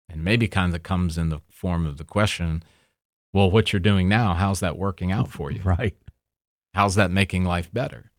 [0.07, 2.61] and maybe kind of comes in the form of the question
[3.33, 5.95] well what you're doing now how's that working out for you Right.
[6.75, 8.11] how's that making life better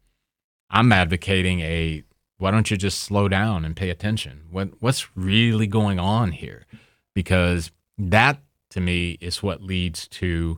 [0.68, 2.04] i'm advocating a
[2.40, 6.66] why don't you just slow down and pay attention what what's really going on here
[7.14, 10.56] because that to me is what leads to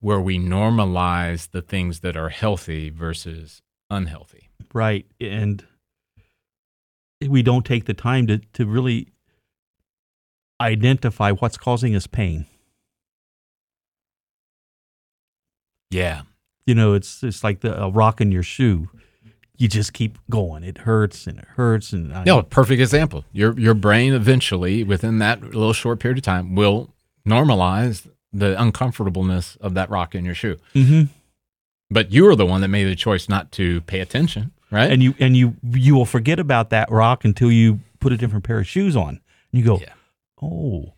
[0.00, 5.06] where we normalize the things that are healthy versus unhealthy Right.
[5.20, 5.64] And
[7.26, 9.08] we don't take the time to, to really
[10.60, 12.46] identify what's causing us pain.
[15.90, 16.22] yeah
[16.66, 18.90] You know, it's it's like the a rock in your shoe.
[19.58, 20.62] You just keep going.
[20.64, 23.24] It hurts and it hurts and I, No, perfect example.
[23.32, 26.90] Your your brain eventually, within that little short period of time, will
[27.26, 30.56] normalize the uncomfortableness of that rock in your shoe.
[30.74, 31.02] hmm
[31.90, 34.90] But you are the one that made the choice not to pay attention, right?
[34.90, 38.44] and you and you you will forget about that rock until you put a different
[38.44, 39.08] pair of shoes on.
[39.52, 39.94] And you go, Yeah.
[40.40, 40.94] oh,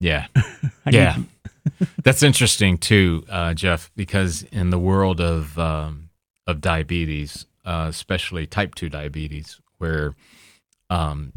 [0.00, 0.26] yeah,
[0.90, 1.18] yeah.
[2.02, 6.08] That's interesting too, uh, Jeff, because in the world of um,
[6.48, 10.14] of diabetes, uh, especially type two diabetes, where
[10.90, 11.32] um,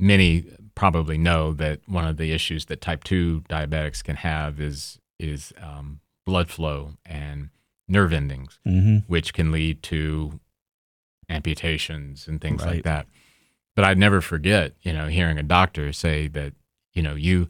[0.00, 4.98] many probably know that one of the issues that type two diabetics can have is
[5.18, 7.50] is um, blood flow and
[7.86, 9.04] nerve endings, Mhm.
[9.06, 10.40] which can lead to
[11.28, 12.76] amputations and things Right.
[12.76, 13.06] like that.
[13.76, 16.54] But I'd never forget, you know, hearing a doctor say that,
[16.92, 17.48] you know, you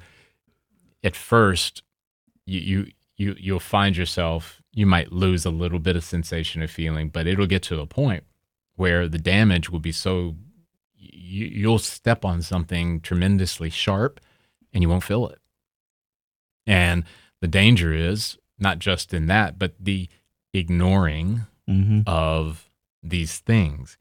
[1.03, 1.83] at first
[2.47, 6.71] you you you you'll find yourself you might lose a little bit of sensation of
[6.71, 8.25] feeling, but it'll get to a point
[8.77, 10.35] where the damage will be so
[10.95, 14.21] you, you'll step on something tremendously sharp
[14.73, 15.39] and you won't feel it.
[16.67, 17.05] And
[17.41, 20.09] the danger is not just in that, but the
[20.55, 22.03] ignoring Mhm.
[22.07, 22.69] of
[23.03, 23.97] these things.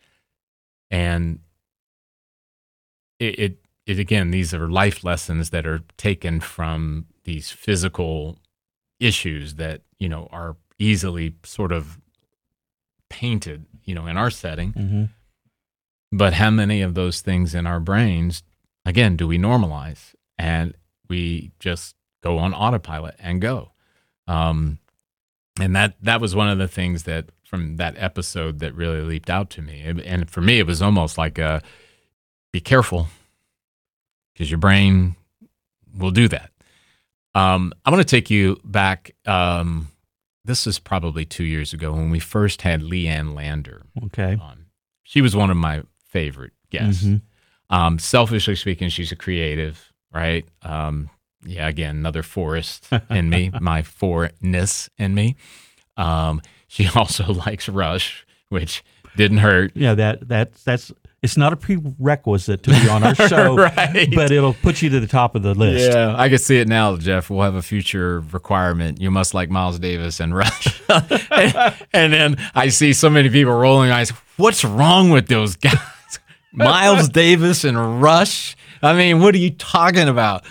[0.90, 1.40] And
[3.20, 8.40] it, it, it again, these are life lessons that are taken from these physical
[9.00, 12.00] issues that, you know, are easily sort of
[13.10, 14.74] painted, you know, in our setting.
[14.74, 15.10] Mhm.
[16.12, 18.44] But how many of those things in our brains,
[18.86, 20.14] again, do we normalize?
[20.38, 20.74] And
[21.10, 23.72] we just go on autopilot and go.
[24.28, 24.80] Um,
[25.60, 29.30] and that that was one of the things that from that episode that really leaped
[29.30, 29.82] out to me.
[29.82, 31.62] And- And for me, it was almost like a
[32.54, 33.08] be careful
[34.34, 35.16] because your brain
[35.94, 36.52] will do that.
[37.36, 39.12] Um, I want to take you back.
[39.26, 39.88] Um,
[40.46, 44.38] this is probably two years ago when we first had Leanne Lander Okay.
[44.42, 44.66] on.
[45.04, 47.04] She was one of my favorite guests.
[47.04, 47.22] Mhm.
[47.70, 50.46] Um, selfishly speaking, she's a creative, right?
[50.62, 51.10] Um,
[51.46, 55.36] yeah, again, another forest in me, my foreignness in me.
[55.98, 58.84] Um, she also likes Rush, which
[59.16, 59.72] didn't hurt.
[59.76, 60.92] Yeah, that that that's
[61.24, 64.10] it's not a prerequisite to be on our show, Right.
[64.16, 65.92] but it'll put you to the top of the list.
[65.92, 67.30] Yeah, I can see it now, Jeff.
[67.30, 69.00] We'll have a future requirement.
[69.00, 70.82] You must like Miles Davis and Rush.
[70.90, 74.10] and, and then I see so many people rolling eyes.
[74.38, 75.78] What's wrong with those guys?
[76.54, 78.58] Miles Davis and Rush?
[78.84, 80.44] I mean, what are you talking about?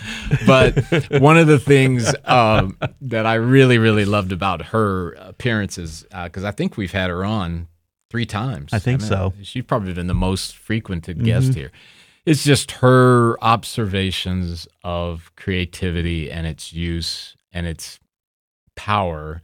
[0.47, 0.79] But
[1.19, 6.51] one of the things um, that I really, really loved about her appearances, because I
[6.51, 7.67] think we've had her on
[8.11, 8.73] three times.
[8.73, 9.33] I think mean, so.
[9.41, 11.71] She's probably been the most frequented guest here.
[12.25, 17.99] It's just her observations of creativity and its use and its
[18.75, 19.41] power,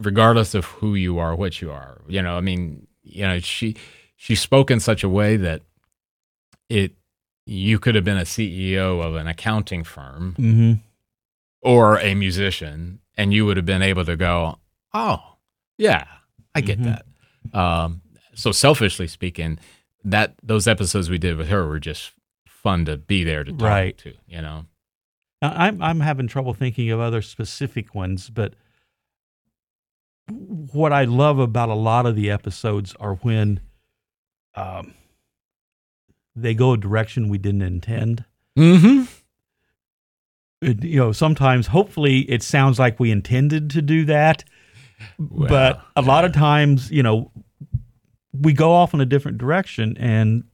[0.00, 2.00] regardless of who you are, what you are.
[2.08, 3.76] You know, I mean, you know, she
[4.16, 5.60] she spoke in such a way that
[6.70, 6.92] it
[7.44, 10.72] you could have been a CEO of an accounting firm hmm
[11.60, 14.58] or a musician, and you would have been able to go,
[14.94, 15.36] "Oh,
[15.78, 16.06] yeah,
[16.56, 16.84] I get Mhm.
[16.84, 17.06] that."
[17.52, 18.00] Um,
[18.34, 19.58] so, selfishly speaking,
[20.04, 22.12] that those episodes we did with her were just
[22.46, 23.98] fun to be there to talk Right.
[23.98, 24.14] to.
[24.26, 24.66] You know,
[25.42, 28.54] Now, I'm I'm having trouble thinking of other specific ones, but
[30.28, 33.60] what I love about a lot of the episodes are when
[34.54, 34.94] um,
[36.36, 38.24] they go a direction we didn't intend.
[38.56, 39.04] mm-hmm.
[40.62, 44.44] It- you know, sometimes hopefully it sounds like we intended to do that,
[45.18, 47.30] but a lot of times, you know,
[48.32, 50.44] we go off in a different direction, and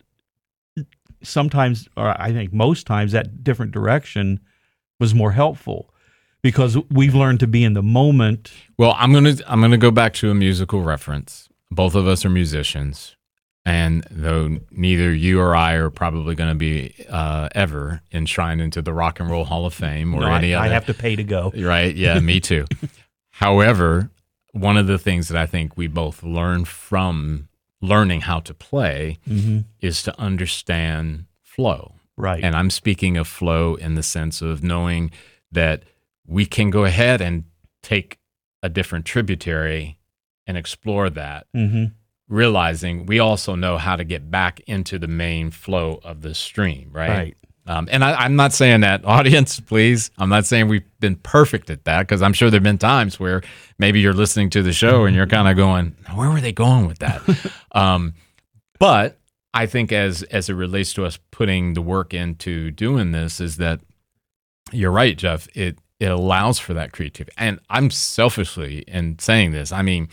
[1.22, 4.40] sometimes, or I think most times, that different direction
[5.00, 5.92] was more helpful
[6.42, 8.52] because we've learned to be in the moment.
[8.78, 11.48] Well, I'm gonna I'm gonna go back to a musical reference.
[11.70, 13.16] Both of us are musicians,
[13.66, 18.80] and though neither you or I are probably going to be uh, ever enshrined into
[18.80, 20.94] the Rock and Roll Hall of Fame or No, any I other, I have to
[20.94, 21.52] pay to go.
[21.54, 21.94] right?
[21.94, 22.64] Yeah, me too.
[23.30, 24.10] However,
[24.52, 27.48] one of the things that I think we both learn from
[27.80, 31.94] learning how to play hmm is to understand flow.
[32.16, 32.42] Right.
[32.42, 35.12] And I'm speaking of flow in the sense of knowing
[35.52, 35.84] that
[36.26, 37.44] we can go ahead and
[37.82, 38.18] take
[38.62, 39.98] a different tributary
[40.46, 41.84] and explore that, hmm
[42.28, 46.90] realizing we also know how to get back into the main flow of the stream,
[46.92, 47.08] right?
[47.08, 47.36] Right.
[47.68, 50.10] Um, and I, I'm not saying that, audience, please.
[50.18, 53.20] I'm not saying we've been perfect at that because I'm sure there have been times
[53.20, 53.42] where
[53.78, 56.86] maybe you're listening to the show and you're kind of going, where were they going
[56.86, 57.22] with that?
[57.72, 58.14] um,
[58.80, 59.18] but
[59.52, 63.58] I think as as it relates to us putting the work into doing this, is
[63.58, 63.80] that
[64.72, 65.48] you're right, Jeff.
[65.54, 69.72] It it allows for that creativity, and I'm selfishly in saying this.
[69.72, 70.08] I mean,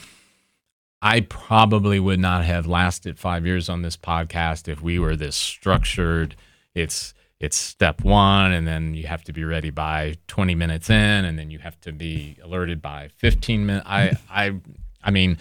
[1.01, 5.36] I probably would not have lasted five years on this podcast if we were this
[5.36, 6.36] structured.
[6.74, 10.96] It's it's step one, and then you have to be ready by 20 minutes in,
[11.26, 13.86] and then you have to be alerted by 15 minutes.
[13.88, 14.60] I I
[15.04, 15.38] I mean,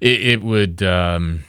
[0.00, 1.44] it, it would um,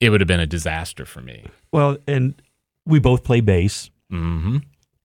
[0.00, 1.44] it would have been a disaster for me.
[1.72, 2.40] Well, and
[2.84, 3.90] we both play bass.
[4.12, 4.58] Mm-hmm.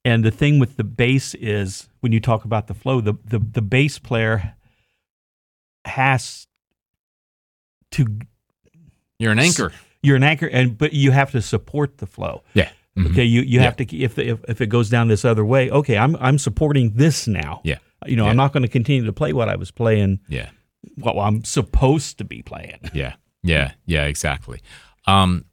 [0.04, 3.40] And the thing with the bass is when you talk about the flow, the the,
[3.40, 4.56] the bass player
[5.86, 6.48] has
[7.92, 8.06] to
[9.20, 9.74] You're an anchor.
[10.02, 12.44] you're an anchor and but you have to support the flow.
[12.54, 12.70] Yeah.
[12.98, 13.12] Mhm.
[13.12, 13.64] Okay, you, you Yeah.
[13.64, 16.92] have to if, if if it goes down this other way, okay, I'm I'm supporting
[16.96, 17.62] this now.
[17.64, 17.78] Yeah.
[18.06, 18.32] You know, Yeah.
[18.32, 20.50] I'm not going to continue to play what I was playing Yeah.
[20.96, 22.80] what I'm supposed to be playing.
[22.94, 23.14] Yeah,
[23.44, 24.60] yeah, yeah, exactly.
[25.08, 25.46] Um,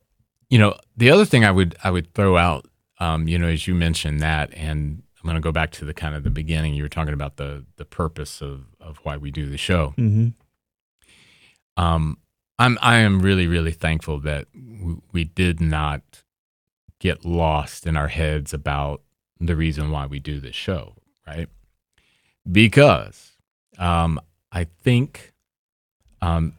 [0.50, 2.66] you know, the other thing I would I would throw out,
[2.98, 5.94] um, you know, as you mentioned that, and I'm going to go back to the
[5.94, 6.74] kind of the beginning.
[6.74, 9.90] You were talking about the the purpose of of why we do the show.
[9.96, 10.28] hmm
[11.76, 12.18] Um,
[12.58, 14.46] I'm I am really really thankful that
[15.12, 16.24] we did not
[17.00, 19.02] get lost in our heads about
[19.40, 20.94] the reason why we do this show,
[21.26, 21.48] right?
[22.50, 23.32] Because
[23.78, 24.20] um,
[24.50, 25.32] I think
[26.20, 26.54] um,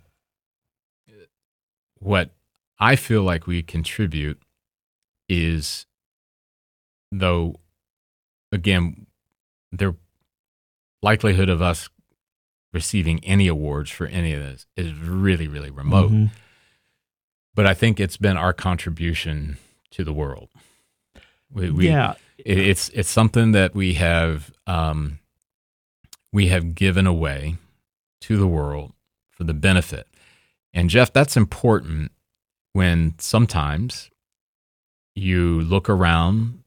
[2.00, 2.32] what
[2.80, 4.42] I feel like we contribute
[5.28, 5.86] is,
[7.12, 7.56] though,
[8.52, 9.08] again,
[9.72, 9.96] the
[11.02, 11.90] likelihood of us
[12.72, 16.12] receiving any awards for any of this is really, really remote.
[16.12, 16.32] Mhm.
[17.56, 19.58] But I think it's been our contribution
[19.92, 20.50] to the world.
[21.52, 22.14] We, we, yeah.
[22.38, 25.20] it, it's it's something that we have um,
[26.32, 27.58] we have given away
[28.22, 28.94] to the world
[29.32, 30.08] for the benefit.
[30.74, 32.12] And Jeff, that's important
[32.74, 34.10] when sometimes
[35.16, 36.64] you look around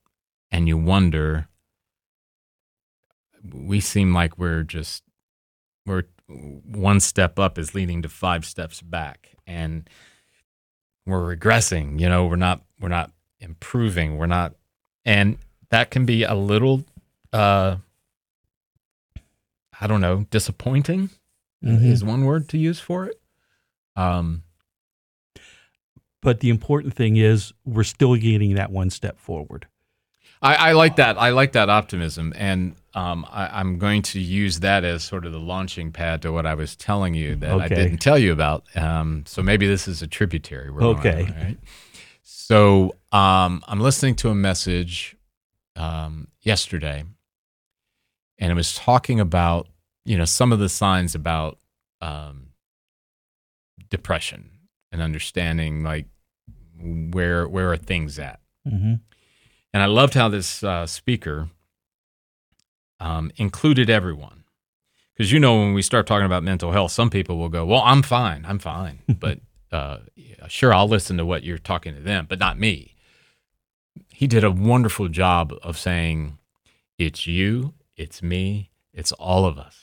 [0.51, 1.49] and you wonder
[3.53, 5.03] we seem like we're just
[5.87, 9.89] we're one step up is leading to five steps back and
[11.07, 14.55] we're regressing you know we're not we're not improving we're not
[15.05, 15.37] and
[15.71, 16.85] that can be a little
[17.33, 17.77] uh
[19.81, 21.11] i don't know disappointing
[21.65, 21.85] Mhm.
[21.85, 23.21] is one word to use for it
[23.97, 24.43] um
[26.23, 29.67] But the important thing is we're still getting that one step forward.
[30.43, 31.19] I, I like that.
[31.19, 35.33] I like that optimism, and um, I, I'm going to use that as sort of
[35.33, 38.65] the launching pad to what I was telling you that I didn't tell you about.
[38.77, 40.71] Um, so maybe this is a tributary.
[40.71, 41.27] we're Okay.
[41.27, 41.59] on, right?
[42.23, 45.17] So um, I'm listening to a message
[45.77, 47.05] um, yesterday,
[48.39, 49.69] and it was talking about
[50.05, 51.59] you know some of the signs about
[52.01, 52.49] um,
[53.91, 54.51] depression
[54.91, 56.07] and understanding like
[56.81, 58.95] where where are things at Mm-hmm.
[59.73, 61.49] And I loved how this uh, speaker
[63.01, 64.45] um, included everyone.
[65.15, 67.83] Because you know, when we start talking about mental health, some people will go, Well,
[67.85, 68.45] I'm fine.
[68.47, 69.01] I'm fine.
[69.09, 72.95] but uh, yeah, sure, I'll listen to what you're talking to them, but not me.
[74.09, 76.39] He did a wonderful job of saying,
[76.99, 79.79] It's you, it's me, it's all of us.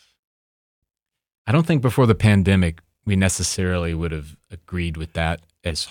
[1.45, 5.87] I don't think before the pandemic we necessarily would have agreed with that as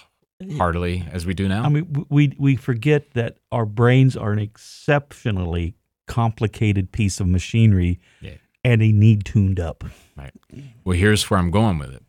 [0.56, 1.64] heartily as we do now.
[1.64, 5.74] I mean, we we forget that our brains are an exceptionally
[6.06, 8.34] complicated piece of machinery, Yeah.
[8.64, 9.84] and they need tuned up.
[10.16, 10.32] Right.
[10.84, 12.02] Well, here's where I'm going with it.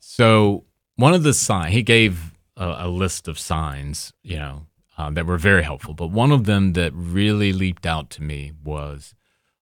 [0.00, 0.64] So
[0.96, 4.66] one of the signs he gave a, a list of signs, you know,
[4.98, 5.94] uh, that were very helpful.
[5.94, 9.14] But one of them that really leaped out to me was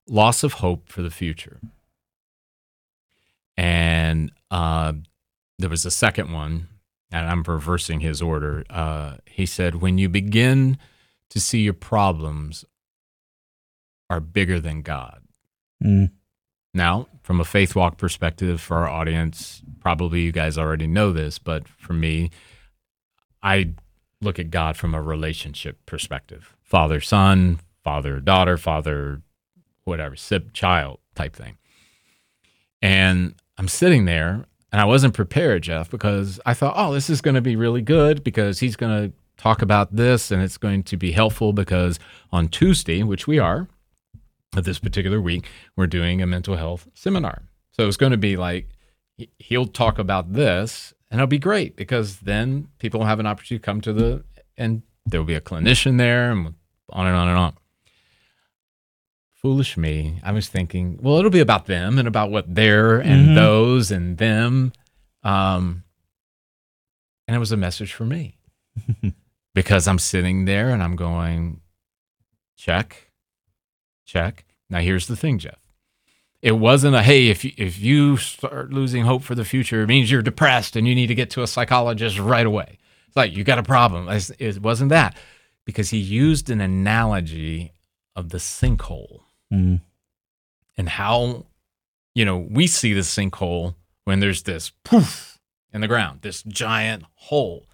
[0.09, 1.61] loss of hope for the future.
[3.57, 4.95] And uh,
[5.59, 6.69] there was a second one,
[7.13, 8.65] and I'm reversing his order.
[8.69, 10.79] Uh, he said, when you begin
[11.31, 12.65] to see your problems
[14.09, 15.23] are bigger than God.
[15.83, 16.11] Mm.
[16.73, 21.39] Now, from a faith walk perspective for our audience, probably you guys already know this,
[21.39, 22.31] but for me,
[23.43, 23.75] I
[24.21, 29.23] look at God from a relationship perspective father son, father daughter, father
[29.85, 31.57] whatever, sib child type thing.
[32.83, 34.47] And I'm sitting there
[34.77, 37.81] and I wasn't prepared, Jeff, because I thought, oh, this is going to be really
[37.81, 41.99] good because he's going to talk about this and it's going to be helpful because
[42.31, 43.68] on Tuesday, which we are,
[44.53, 47.45] this particular week, we're doing a mental health seminar.
[47.72, 48.68] So it's going to be like
[49.16, 53.27] he- he'll talk about this, and it'll be great because then people will have an
[53.27, 54.24] opportunity to come to the
[54.59, 56.53] and there will be a clinician there, and
[56.91, 57.57] on and on and on.
[59.47, 63.28] Foolish me, I was thinking, well, it'll be about them and about what they're and
[63.28, 63.34] Mhm.
[63.36, 64.72] those and them,
[65.22, 65.84] um,
[67.28, 68.38] and it was a message for me
[69.55, 71.61] because I'm sitting there and I'm going,
[72.57, 73.12] check,
[74.05, 74.44] check.
[74.68, 75.61] Now here's the thing, Jeff.
[76.42, 79.86] It wasn't a hey, if you, if you start losing hope for the future, it
[79.86, 82.78] means you're depressed and you need to get to a psychologist right away.
[83.07, 84.09] It's like you got a problem.
[84.40, 85.16] It wasn't that
[85.64, 87.74] because he used an analogy
[88.16, 89.20] of the sinkhole
[89.53, 89.80] Mm.
[90.76, 91.47] and how
[92.14, 95.38] you know we see the sinkhole when there's this poof
[95.72, 97.66] in the ground, this giant hole.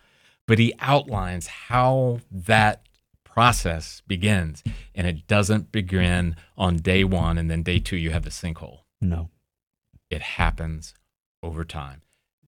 [0.46, 2.82] But he outlines how that
[3.24, 4.62] process begins,
[4.94, 8.80] and it doesn't begin on day one, and then day two you have the sinkhole.
[9.00, 9.30] No.
[10.10, 10.94] It happens
[11.42, 12.02] over time.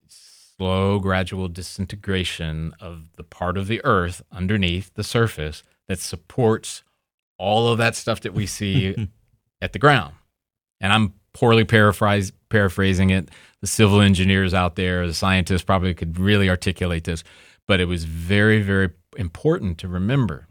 [0.07, 6.83] Slow, gradual disintegration of the part of the earth underneath the surface that supports
[7.37, 9.09] all of that stuff that we see
[9.61, 10.13] at the ground.
[10.81, 13.29] And I'm poorly paraphrase, paraphrasing it.
[13.61, 17.23] The civil engineers out there, the scientists probably could really articulate this,
[17.67, 20.47] but it was very, very important to remember.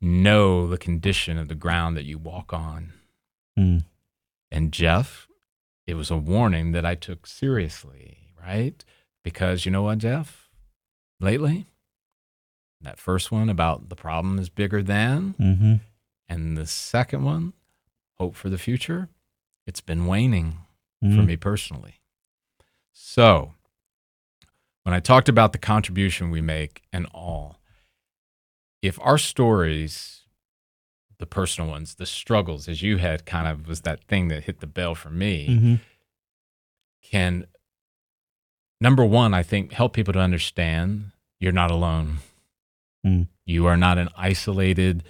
[0.00, 2.92] Know the condition of the ground that you walk on.
[3.58, 3.84] Mm.
[4.50, 5.26] And Jeff,
[5.86, 8.84] it was a warning that I took seriously, right?
[9.24, 10.48] Because you know what, Jeff?
[11.20, 11.66] Lately,
[12.86, 15.74] that first one about the problem is bigger than, Mm-hmm.
[16.28, 17.52] and the second one,
[18.18, 19.08] hope for the future,
[19.66, 20.58] it's been waning
[21.00, 21.26] for Mm.
[21.26, 21.96] me personally.
[22.92, 23.54] So,
[24.84, 27.58] when I talked about the contribution we make and all,
[28.82, 30.22] if our stories,
[31.18, 34.60] the personal ones, the struggles, as you had kind of was that thing that hit
[34.60, 35.74] the bell for me, Mm-hmm.
[37.02, 37.46] can,
[38.80, 41.10] number one, I think help people to understand
[41.40, 42.18] you're not alone.
[43.06, 43.28] Mm.
[43.44, 45.04] You are not an isolated,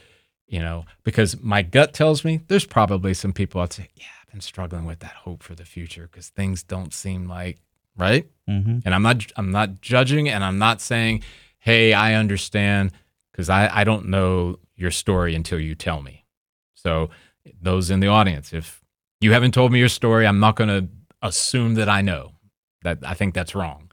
[0.47, 4.30] you know, because my gut tells me there's probably some people I'd say, yeah, I've
[4.30, 7.59] been struggling with that hope for the future because things don't seem like
[7.97, 8.26] right.
[8.49, 8.80] Mm-hmm.
[8.84, 11.22] And I'm not, I'm not judging, and I'm not saying,
[11.59, 12.92] hey, I understand
[13.32, 16.24] because I, I don't know your story until you tell me.
[16.74, 17.11] So
[17.61, 18.82] those in the audience, if
[19.20, 20.88] you haven't told me your story, I'm not going to
[21.22, 22.32] assume that I know.
[22.82, 23.90] That I think that's wrong.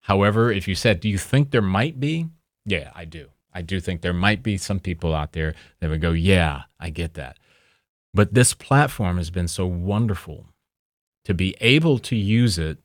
[0.00, 2.28] However, if you said, "Do you think there might be?"
[2.66, 3.28] Yeah, I do.
[3.52, 6.90] I do think there might be some people out there that would go, "Yeah, I
[6.90, 7.38] get that."
[8.12, 10.46] But this platform has been so wonderful
[11.24, 12.78] to be able to use it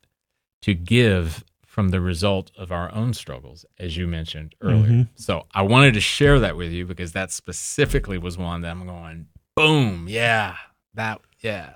[0.61, 4.87] to give from the result of our own struggles, as you mentioned earlier.
[4.87, 5.01] Mm-hmm.
[5.15, 8.85] So I wanted to share that with you because that specifically was one that I'm
[8.85, 10.55] going, boom, yeah,
[10.95, 11.73] that, yeah.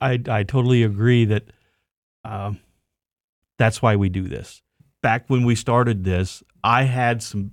[0.00, 1.44] I I totally agree that
[2.24, 2.58] um,
[3.58, 4.62] that's why we do this.
[5.02, 7.52] Back when we started this, I had some.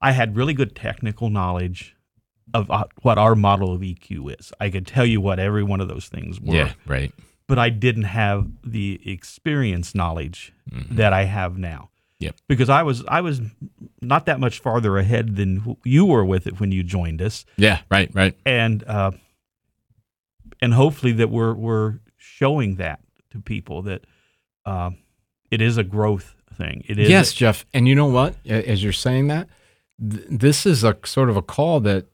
[0.00, 1.94] I had really good technical knowledge
[2.54, 4.52] of uh, what our model of EQ is.
[4.60, 7.12] I could tell you what every one of those things were, Yeah, right.
[7.48, 10.96] but I didn't have the experience knowledge Mhm.
[10.96, 11.90] that I have now.
[12.18, 12.36] Yep.
[12.48, 13.40] Because I was I was
[14.00, 17.80] not that much farther ahead than you were with it when you joined us Yeah,
[17.90, 18.36] right, right.
[18.46, 19.10] and uh,
[20.60, 23.00] and hopefully that we're we're showing that
[23.30, 24.04] to people that
[24.64, 24.90] uh,
[25.52, 26.82] it is a growth thing.
[26.88, 27.64] It is yes, Jeff.
[27.72, 28.34] And you know what?
[28.46, 29.48] As you're saying that,
[30.00, 32.06] th- this is a sort of a call that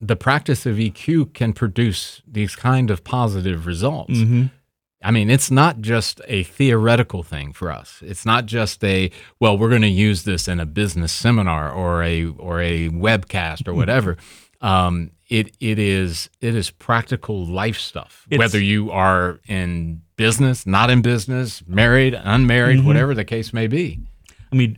[0.00, 4.14] the practice of EQ can produce these kind of positive results.
[4.14, 4.50] Mhm.
[5.04, 8.02] I mean, it's not just a theoretical thing for us.
[8.06, 12.02] It's not just a well, we're going to use this in a business seminar or
[12.04, 14.16] a or a webcast or whatever.
[14.60, 18.26] um, it it is it is practical life stuff.
[18.30, 22.84] It's- Whether you are in business, not in business, married, unmarried, Mhm.
[22.84, 24.00] whatever the case may be.
[24.52, 24.76] I mean,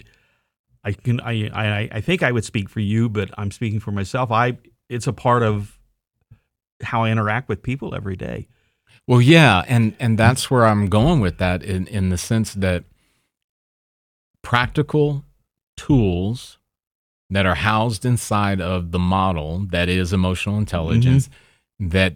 [0.83, 3.93] I can I, I I think I would speak for you, but I'm speaking for
[3.93, 4.31] myself.
[4.31, 5.79] I it's a part of
[6.83, 8.49] how I interact with people every day.
[9.07, 12.85] Well, yeah, and and that's where I'm going with that in in the sense that
[14.43, 15.25] practical
[15.77, 16.59] tools
[17.31, 21.29] that are housed inside of the model that is emotional intelligence
[21.81, 22.15] that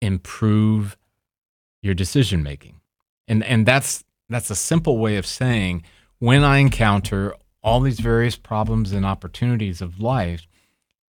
[0.00, 0.96] improve
[1.82, 2.80] your decision making.
[3.28, 5.82] And and that's that's a simple way of saying
[6.18, 10.46] when I encounter all these various problems and opportunities of life,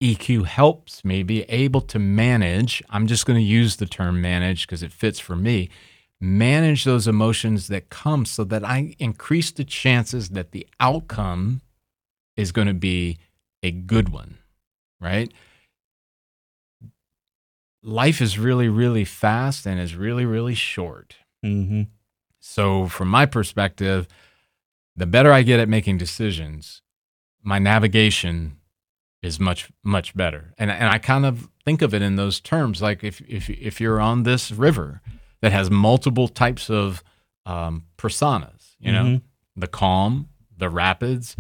[0.01, 2.83] EQ helps me be able to manage.
[2.89, 5.69] I'm just going to use the term manage because it fits for me.
[6.19, 11.61] Manage those emotions that come so that I increase the chances that the outcome
[12.35, 13.19] is going to be
[13.61, 14.37] a good one,
[14.99, 15.31] right?
[17.87, 21.15] Life is really, really fast and is really, really short.
[21.45, 21.83] Mm-hmm.
[22.39, 24.07] So, from my perspective,
[24.95, 26.81] the better I get at making decisions,
[27.41, 28.57] my navigation
[29.23, 30.53] is much much better.
[30.57, 32.81] And and I kind of think of it in those terms.
[32.81, 35.01] Like if if if you're on this river
[35.41, 37.03] that has multiple types of
[37.45, 39.21] um, personas, you know, Mhm.
[39.55, 40.27] the calm,
[40.57, 41.35] the rapids,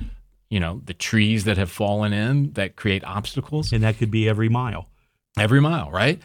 [0.49, 4.29] you know, the trees that have fallen in that create obstacles And that could be
[4.29, 4.89] every mile.
[5.37, 6.21] every mile, right?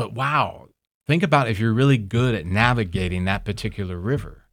[0.00, 0.68] But wow,
[1.06, 4.44] think about if you're really good at navigating that particular river.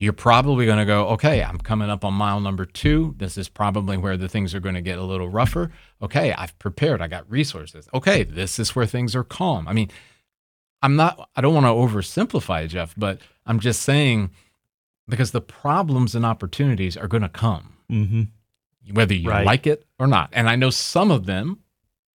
[0.00, 3.14] You're probably going to go, okay, I'm coming up on mile number two.
[3.18, 5.70] This is probably where the things are going to get a little rougher.
[6.02, 7.00] Okay, I've prepared.
[7.00, 7.88] I got resources.
[7.94, 9.68] Okay, this is where things are calm.
[9.68, 9.90] I mean,
[10.82, 14.30] I'm not, I don't want to oversimplify Jeff, but I'm just saying
[15.08, 18.22] because the problems and opportunities are going to come Mm-hmm.
[18.94, 19.46] whether you Right.
[19.46, 20.30] like it or not.
[20.32, 21.60] And I know some of them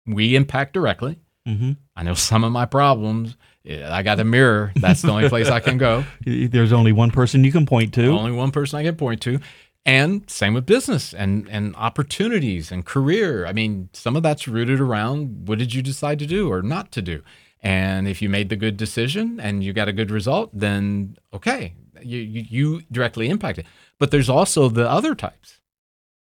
[0.05, 1.20] we impact directly.
[1.47, 1.71] Mm-hmm.
[1.95, 3.35] I know some of my problems.
[3.69, 4.71] I got a mirror.
[4.75, 6.03] That's the only place I can go.
[6.25, 8.07] There's only one person you can point to.
[8.07, 9.39] Only one person I can point to.
[9.85, 13.45] And same with business and and opportunities and career.
[13.45, 16.91] I mean, some of that's rooted around what did you decide to do or not
[16.93, 17.21] to do.
[17.61, 21.73] And if you made the good decision and you got a good result, then okay,
[22.01, 23.65] you you, you directly impact it.
[23.99, 25.59] But there's also the other types.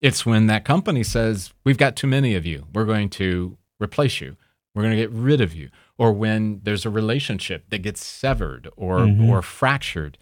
[0.00, 2.66] It's when that company says, We've got too many of you.
[2.72, 4.36] We're going to replace you.
[4.74, 5.70] We're going to get rid of you.
[5.98, 9.28] Or when there's a relationship that gets severed or, Mhm.
[9.28, 10.16] or fractured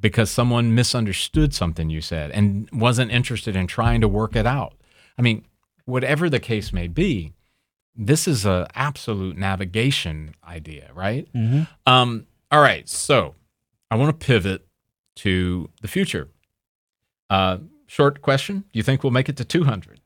[0.00, 4.74] because someone misunderstood something you said and wasn't interested in trying to work it out.
[5.18, 5.44] I mean,
[5.84, 7.34] whatever the case may be,
[7.94, 11.28] this is a absolute navigation idea, right?
[11.34, 11.62] Mm-hmm.
[11.92, 13.34] Um, all right, so
[13.90, 14.66] I want to pivot
[15.16, 16.28] to the future.
[17.28, 19.99] Uh, short question: Do you think we'll make it to 200?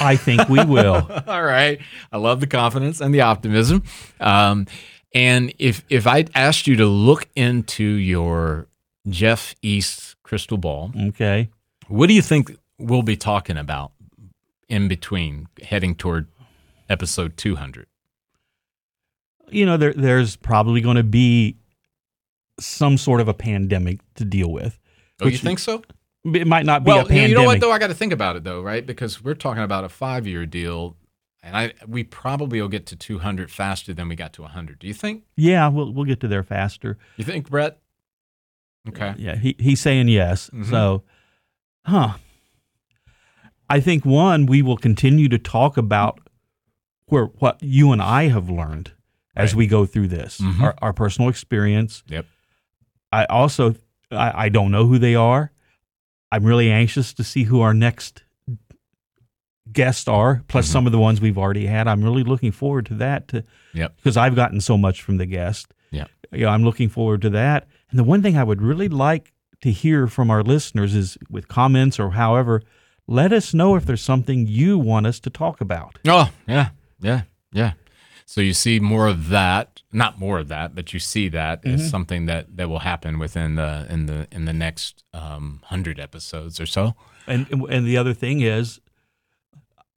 [0.00, 1.10] I think we will.
[1.26, 1.80] All right,
[2.12, 3.82] I love the confidence and the optimism.
[4.20, 4.66] Um,
[5.14, 8.66] and if if I asked you to look into your
[9.08, 11.48] Jeff East crystal ball, Okay.
[11.88, 13.92] what do you think we'll be talking about
[14.68, 16.26] in between heading toward
[16.90, 17.86] episode 200?
[19.50, 21.56] You know, there, there's probably going to be
[22.60, 24.78] some sort of a pandemic to deal with.
[25.22, 25.82] Oh, you think so?
[26.24, 27.30] It might not be well, a pandemic.
[27.30, 27.72] you know what though?
[27.72, 28.84] I got to think about it though, right?
[28.84, 30.96] Because we're talking about a five-year deal,
[31.42, 34.78] and I we probably will get to 200 faster than we got to 100.
[34.80, 35.24] Do you think?
[35.36, 36.98] Yeah, we'll we'll get to there faster.
[37.16, 37.78] You think, Brett?
[38.88, 39.14] Okay.
[39.18, 40.50] Yeah, he he's saying yes.
[40.52, 40.68] Mhm.
[40.68, 41.04] So,
[41.86, 42.14] huh.
[43.70, 46.20] I think one we will continue to talk about
[47.06, 48.92] where what you and I have learned
[49.36, 49.58] as Right.
[49.58, 50.60] we go through this, Mhm.
[50.62, 52.02] our, our personal experience.
[52.08, 52.26] Yep.
[53.12, 53.76] I also
[54.10, 55.52] I, I don't know who they are.
[56.30, 58.22] I'm really anxious to see who our next
[59.70, 60.72] guests are, plus Mhm.
[60.72, 61.86] some of the ones we've already had.
[61.88, 63.96] I'm really looking forward to that to Yep.
[63.96, 65.72] because I've gotten so much from the guest.
[65.90, 66.10] Yep.
[66.32, 67.66] You know, I'm looking forward to that.
[67.90, 71.48] And the one thing I would really like to hear from our listeners is with
[71.48, 72.62] comments or however,
[73.06, 75.98] let us know if there's something you want us to talk about.
[76.06, 76.70] Oh, yeah,
[77.00, 77.22] yeah,
[77.52, 77.72] yeah.
[78.30, 81.80] So you see more of that, not more of that, but you see that as
[81.80, 81.90] Mhm.
[81.90, 86.60] something that that will happen within the in the in the next um, hundred episodes
[86.60, 86.94] or so.
[87.26, 88.80] And and the other thing is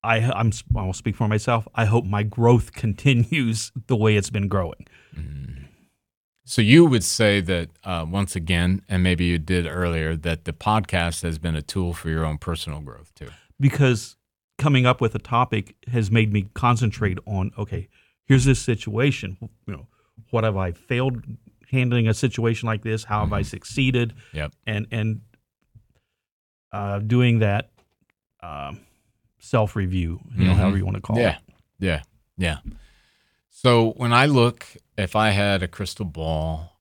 [0.02, 1.68] I I'm I'll speak for myself.
[1.76, 4.88] I hope my growth continues the way it's been growing.
[6.46, 10.52] So you would say that uh, once again, and maybe you did earlier, that the
[10.54, 13.30] podcast has been a tool for your own personal growth too.
[13.60, 14.16] because
[14.58, 17.88] coming up with a topic has made me concentrate on okay
[18.32, 19.86] here's this situation you know
[20.30, 21.22] what have i failed
[21.70, 24.54] handling a situation like this how have i succeeded Yep.
[24.66, 25.22] and and
[26.72, 27.72] uh, doing that
[28.42, 28.80] um,
[29.40, 30.56] self review you know Mhm.
[30.56, 32.02] however you want to call yeah, it yeah,
[32.38, 32.58] yeah.
[33.50, 34.66] So when I look,
[34.98, 36.80] if I had a crystal ball,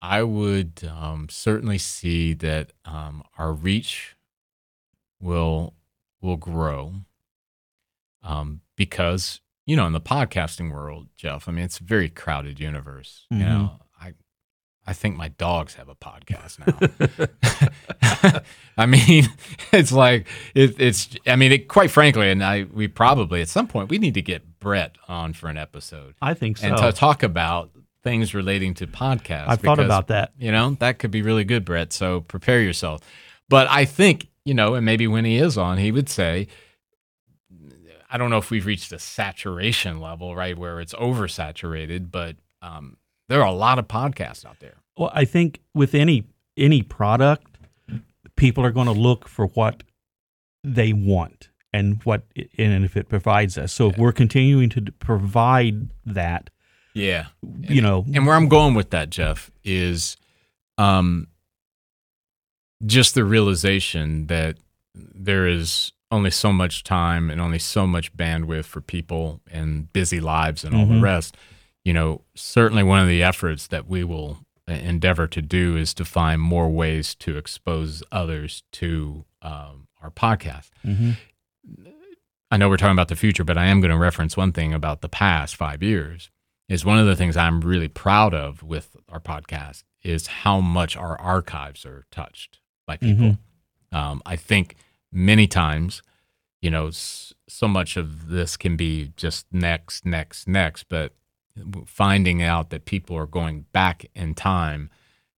[0.00, 4.16] I would um, certainly see that um, our reach
[5.20, 5.74] will
[6.20, 6.94] will grow
[8.22, 11.48] um, because you know in the podcasting world, Jeff.
[11.48, 13.26] I mean, it's a very crowded universe.
[13.30, 13.40] You Mhm.
[13.48, 14.12] know, I
[14.86, 18.40] I think my dogs have a podcast now.
[18.76, 19.28] I mean,
[19.72, 21.10] it's like it, it's.
[21.26, 24.22] I mean, it, quite frankly, and I we probably at some point we need to
[24.22, 27.70] get Brett on for an episode i think so and to talk about
[28.04, 29.48] things relating to podcasts.
[29.48, 31.92] i've thought about that You know, that could be really good, Brett.
[31.92, 33.00] So prepare yourself.
[33.48, 36.48] But I think you know, and maybe when he is on, he would say.
[38.12, 42.98] I don't know if we've reached a saturation level, right, where it's oversaturated, but um,
[43.28, 44.74] there are a lot of podcasts out there.
[44.98, 46.24] Well, I think with any
[46.56, 47.56] any product,
[48.36, 49.82] people are going to look for what
[50.62, 52.24] they want and what
[52.58, 53.72] and if it provides us.
[53.72, 56.50] So if we're continuing to provide that,
[56.92, 57.28] Yeah.
[57.60, 60.18] you know, And where I'm going with that, Jeff, is
[60.76, 61.28] um,
[62.84, 64.58] just the realization that
[64.94, 70.20] there is only so much time and only so much bandwidth for people and busy
[70.20, 71.02] lives and all the Mhm.
[71.02, 71.36] rest.
[71.84, 76.04] You know, certainly one of the efforts that we will endeavor to do is to
[76.04, 80.70] find more ways to expose others to um, our podcast.
[80.86, 81.16] Mhm.
[82.50, 84.72] I know we're talking about the future, but I am going to reference one thing
[84.72, 86.30] about the past five years.
[86.68, 90.96] Is one of the things I'm really proud of with our podcast is how much
[90.96, 93.36] our archives are touched by people.
[93.90, 94.76] Um, I think
[95.12, 96.02] many times,
[96.60, 101.12] you know, so much of this can be just next, next, next, but
[101.86, 104.88] finding out that people are going back in time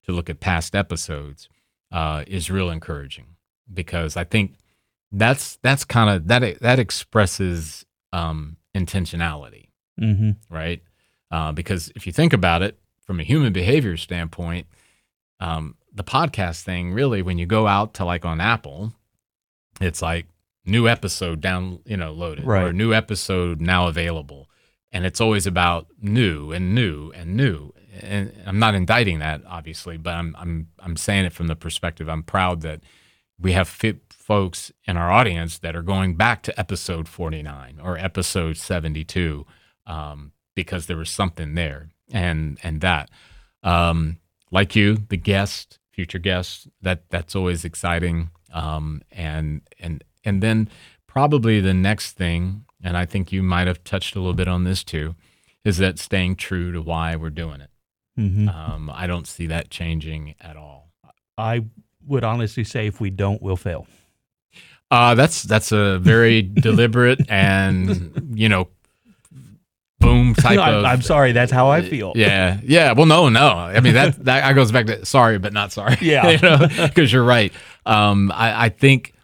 [0.05, 1.49] to look at past episodes
[1.91, 3.27] uh, is real encouraging
[3.73, 4.55] because I think
[5.11, 9.69] that's that's kind of that that expresses um, intentionality,
[10.01, 10.37] Mhm.
[10.51, 10.83] right?
[11.31, 14.67] Uh, because if you think about it from a human behavior standpoint,
[15.41, 18.93] um, the podcast thing really, when you go out to like on Apple,
[19.81, 20.27] it's like
[20.65, 22.75] new episode down, you know, loaded or Right.
[22.75, 24.49] new episode now available,
[24.93, 27.73] and it's always about new and new and new.
[28.01, 32.09] And I'm not indicting that, obviously, but I'm I'm I'm saying it from the perspective
[32.09, 32.81] I'm proud that
[33.39, 37.99] we have fit folks in our audience that are going back to episode 49 or
[37.99, 39.45] episode 72
[39.87, 43.11] um, because there was something there and and that
[43.63, 44.19] um,
[44.51, 50.69] like you the guest future guests that that's always exciting um, and and and then
[51.07, 54.65] probably the next thing and i think you might have touched a little bit on
[54.65, 55.15] this too
[55.65, 57.71] is that staying true to why we're doing it
[58.19, 58.49] Mhm.
[58.55, 60.91] um, i don't see that changing at all
[61.37, 61.65] I
[62.07, 63.89] would honestly say if we don't, we'll fail.
[64.89, 68.69] Uh, that's that's a very deliberate and you know,
[69.99, 70.85] boom type I'm, of.
[70.85, 72.13] I'm sorry, that's how I feel.
[72.15, 72.93] Yeah, yeah.
[72.93, 73.49] Well, no, no.
[73.49, 75.97] I mean that that goes back to sorry, but not sorry.
[76.01, 76.31] Yeah.
[76.31, 77.53] you know, because you're right.
[77.87, 79.15] Um, I, I think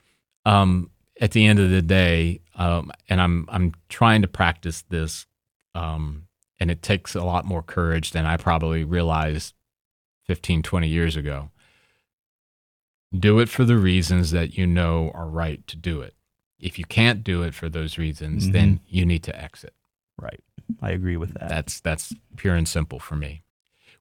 [0.45, 0.91] um,
[1.21, 5.27] at the end of the day, um, and I'm I'm trying to practice this,
[5.75, 6.27] um,
[6.59, 9.55] and it takes a lot more courage than I probably realized
[10.27, 11.51] 15, 20 years ago.
[13.19, 16.15] Do it for the reasons that you know are right to do it.
[16.61, 18.53] If you can't do it for those reasons, mm-hmm.
[18.53, 19.75] then you need to exit.
[20.21, 20.41] Right.
[20.81, 21.49] I agree with that.
[21.49, 23.43] That's that's pure and simple for me.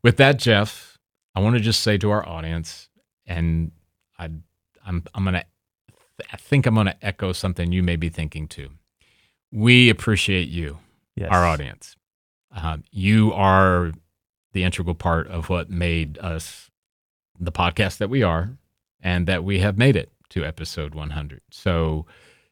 [0.03, 0.97] With that, Jeff,
[1.35, 2.89] I want to just say to our audience,
[3.25, 3.71] and
[4.17, 4.29] I,
[4.89, 5.45] I'm I'm gonna,
[6.33, 8.69] I think I'm gonna echo something you may be thinking too.
[9.51, 10.79] We appreciate you,
[11.15, 11.29] yes.
[11.31, 11.95] our audience.
[12.51, 13.91] Um, you are
[14.53, 16.71] the integral part of what made us
[17.39, 18.57] the podcast that we are,
[19.01, 21.41] and that we have made it to episode 100.
[21.51, 22.07] So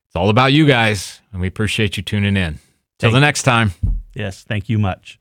[0.07, 2.59] it's all about you guys, and we appreciate you tuning in.
[2.99, 3.71] Till the next time.
[4.15, 5.19] Yes, thank you much.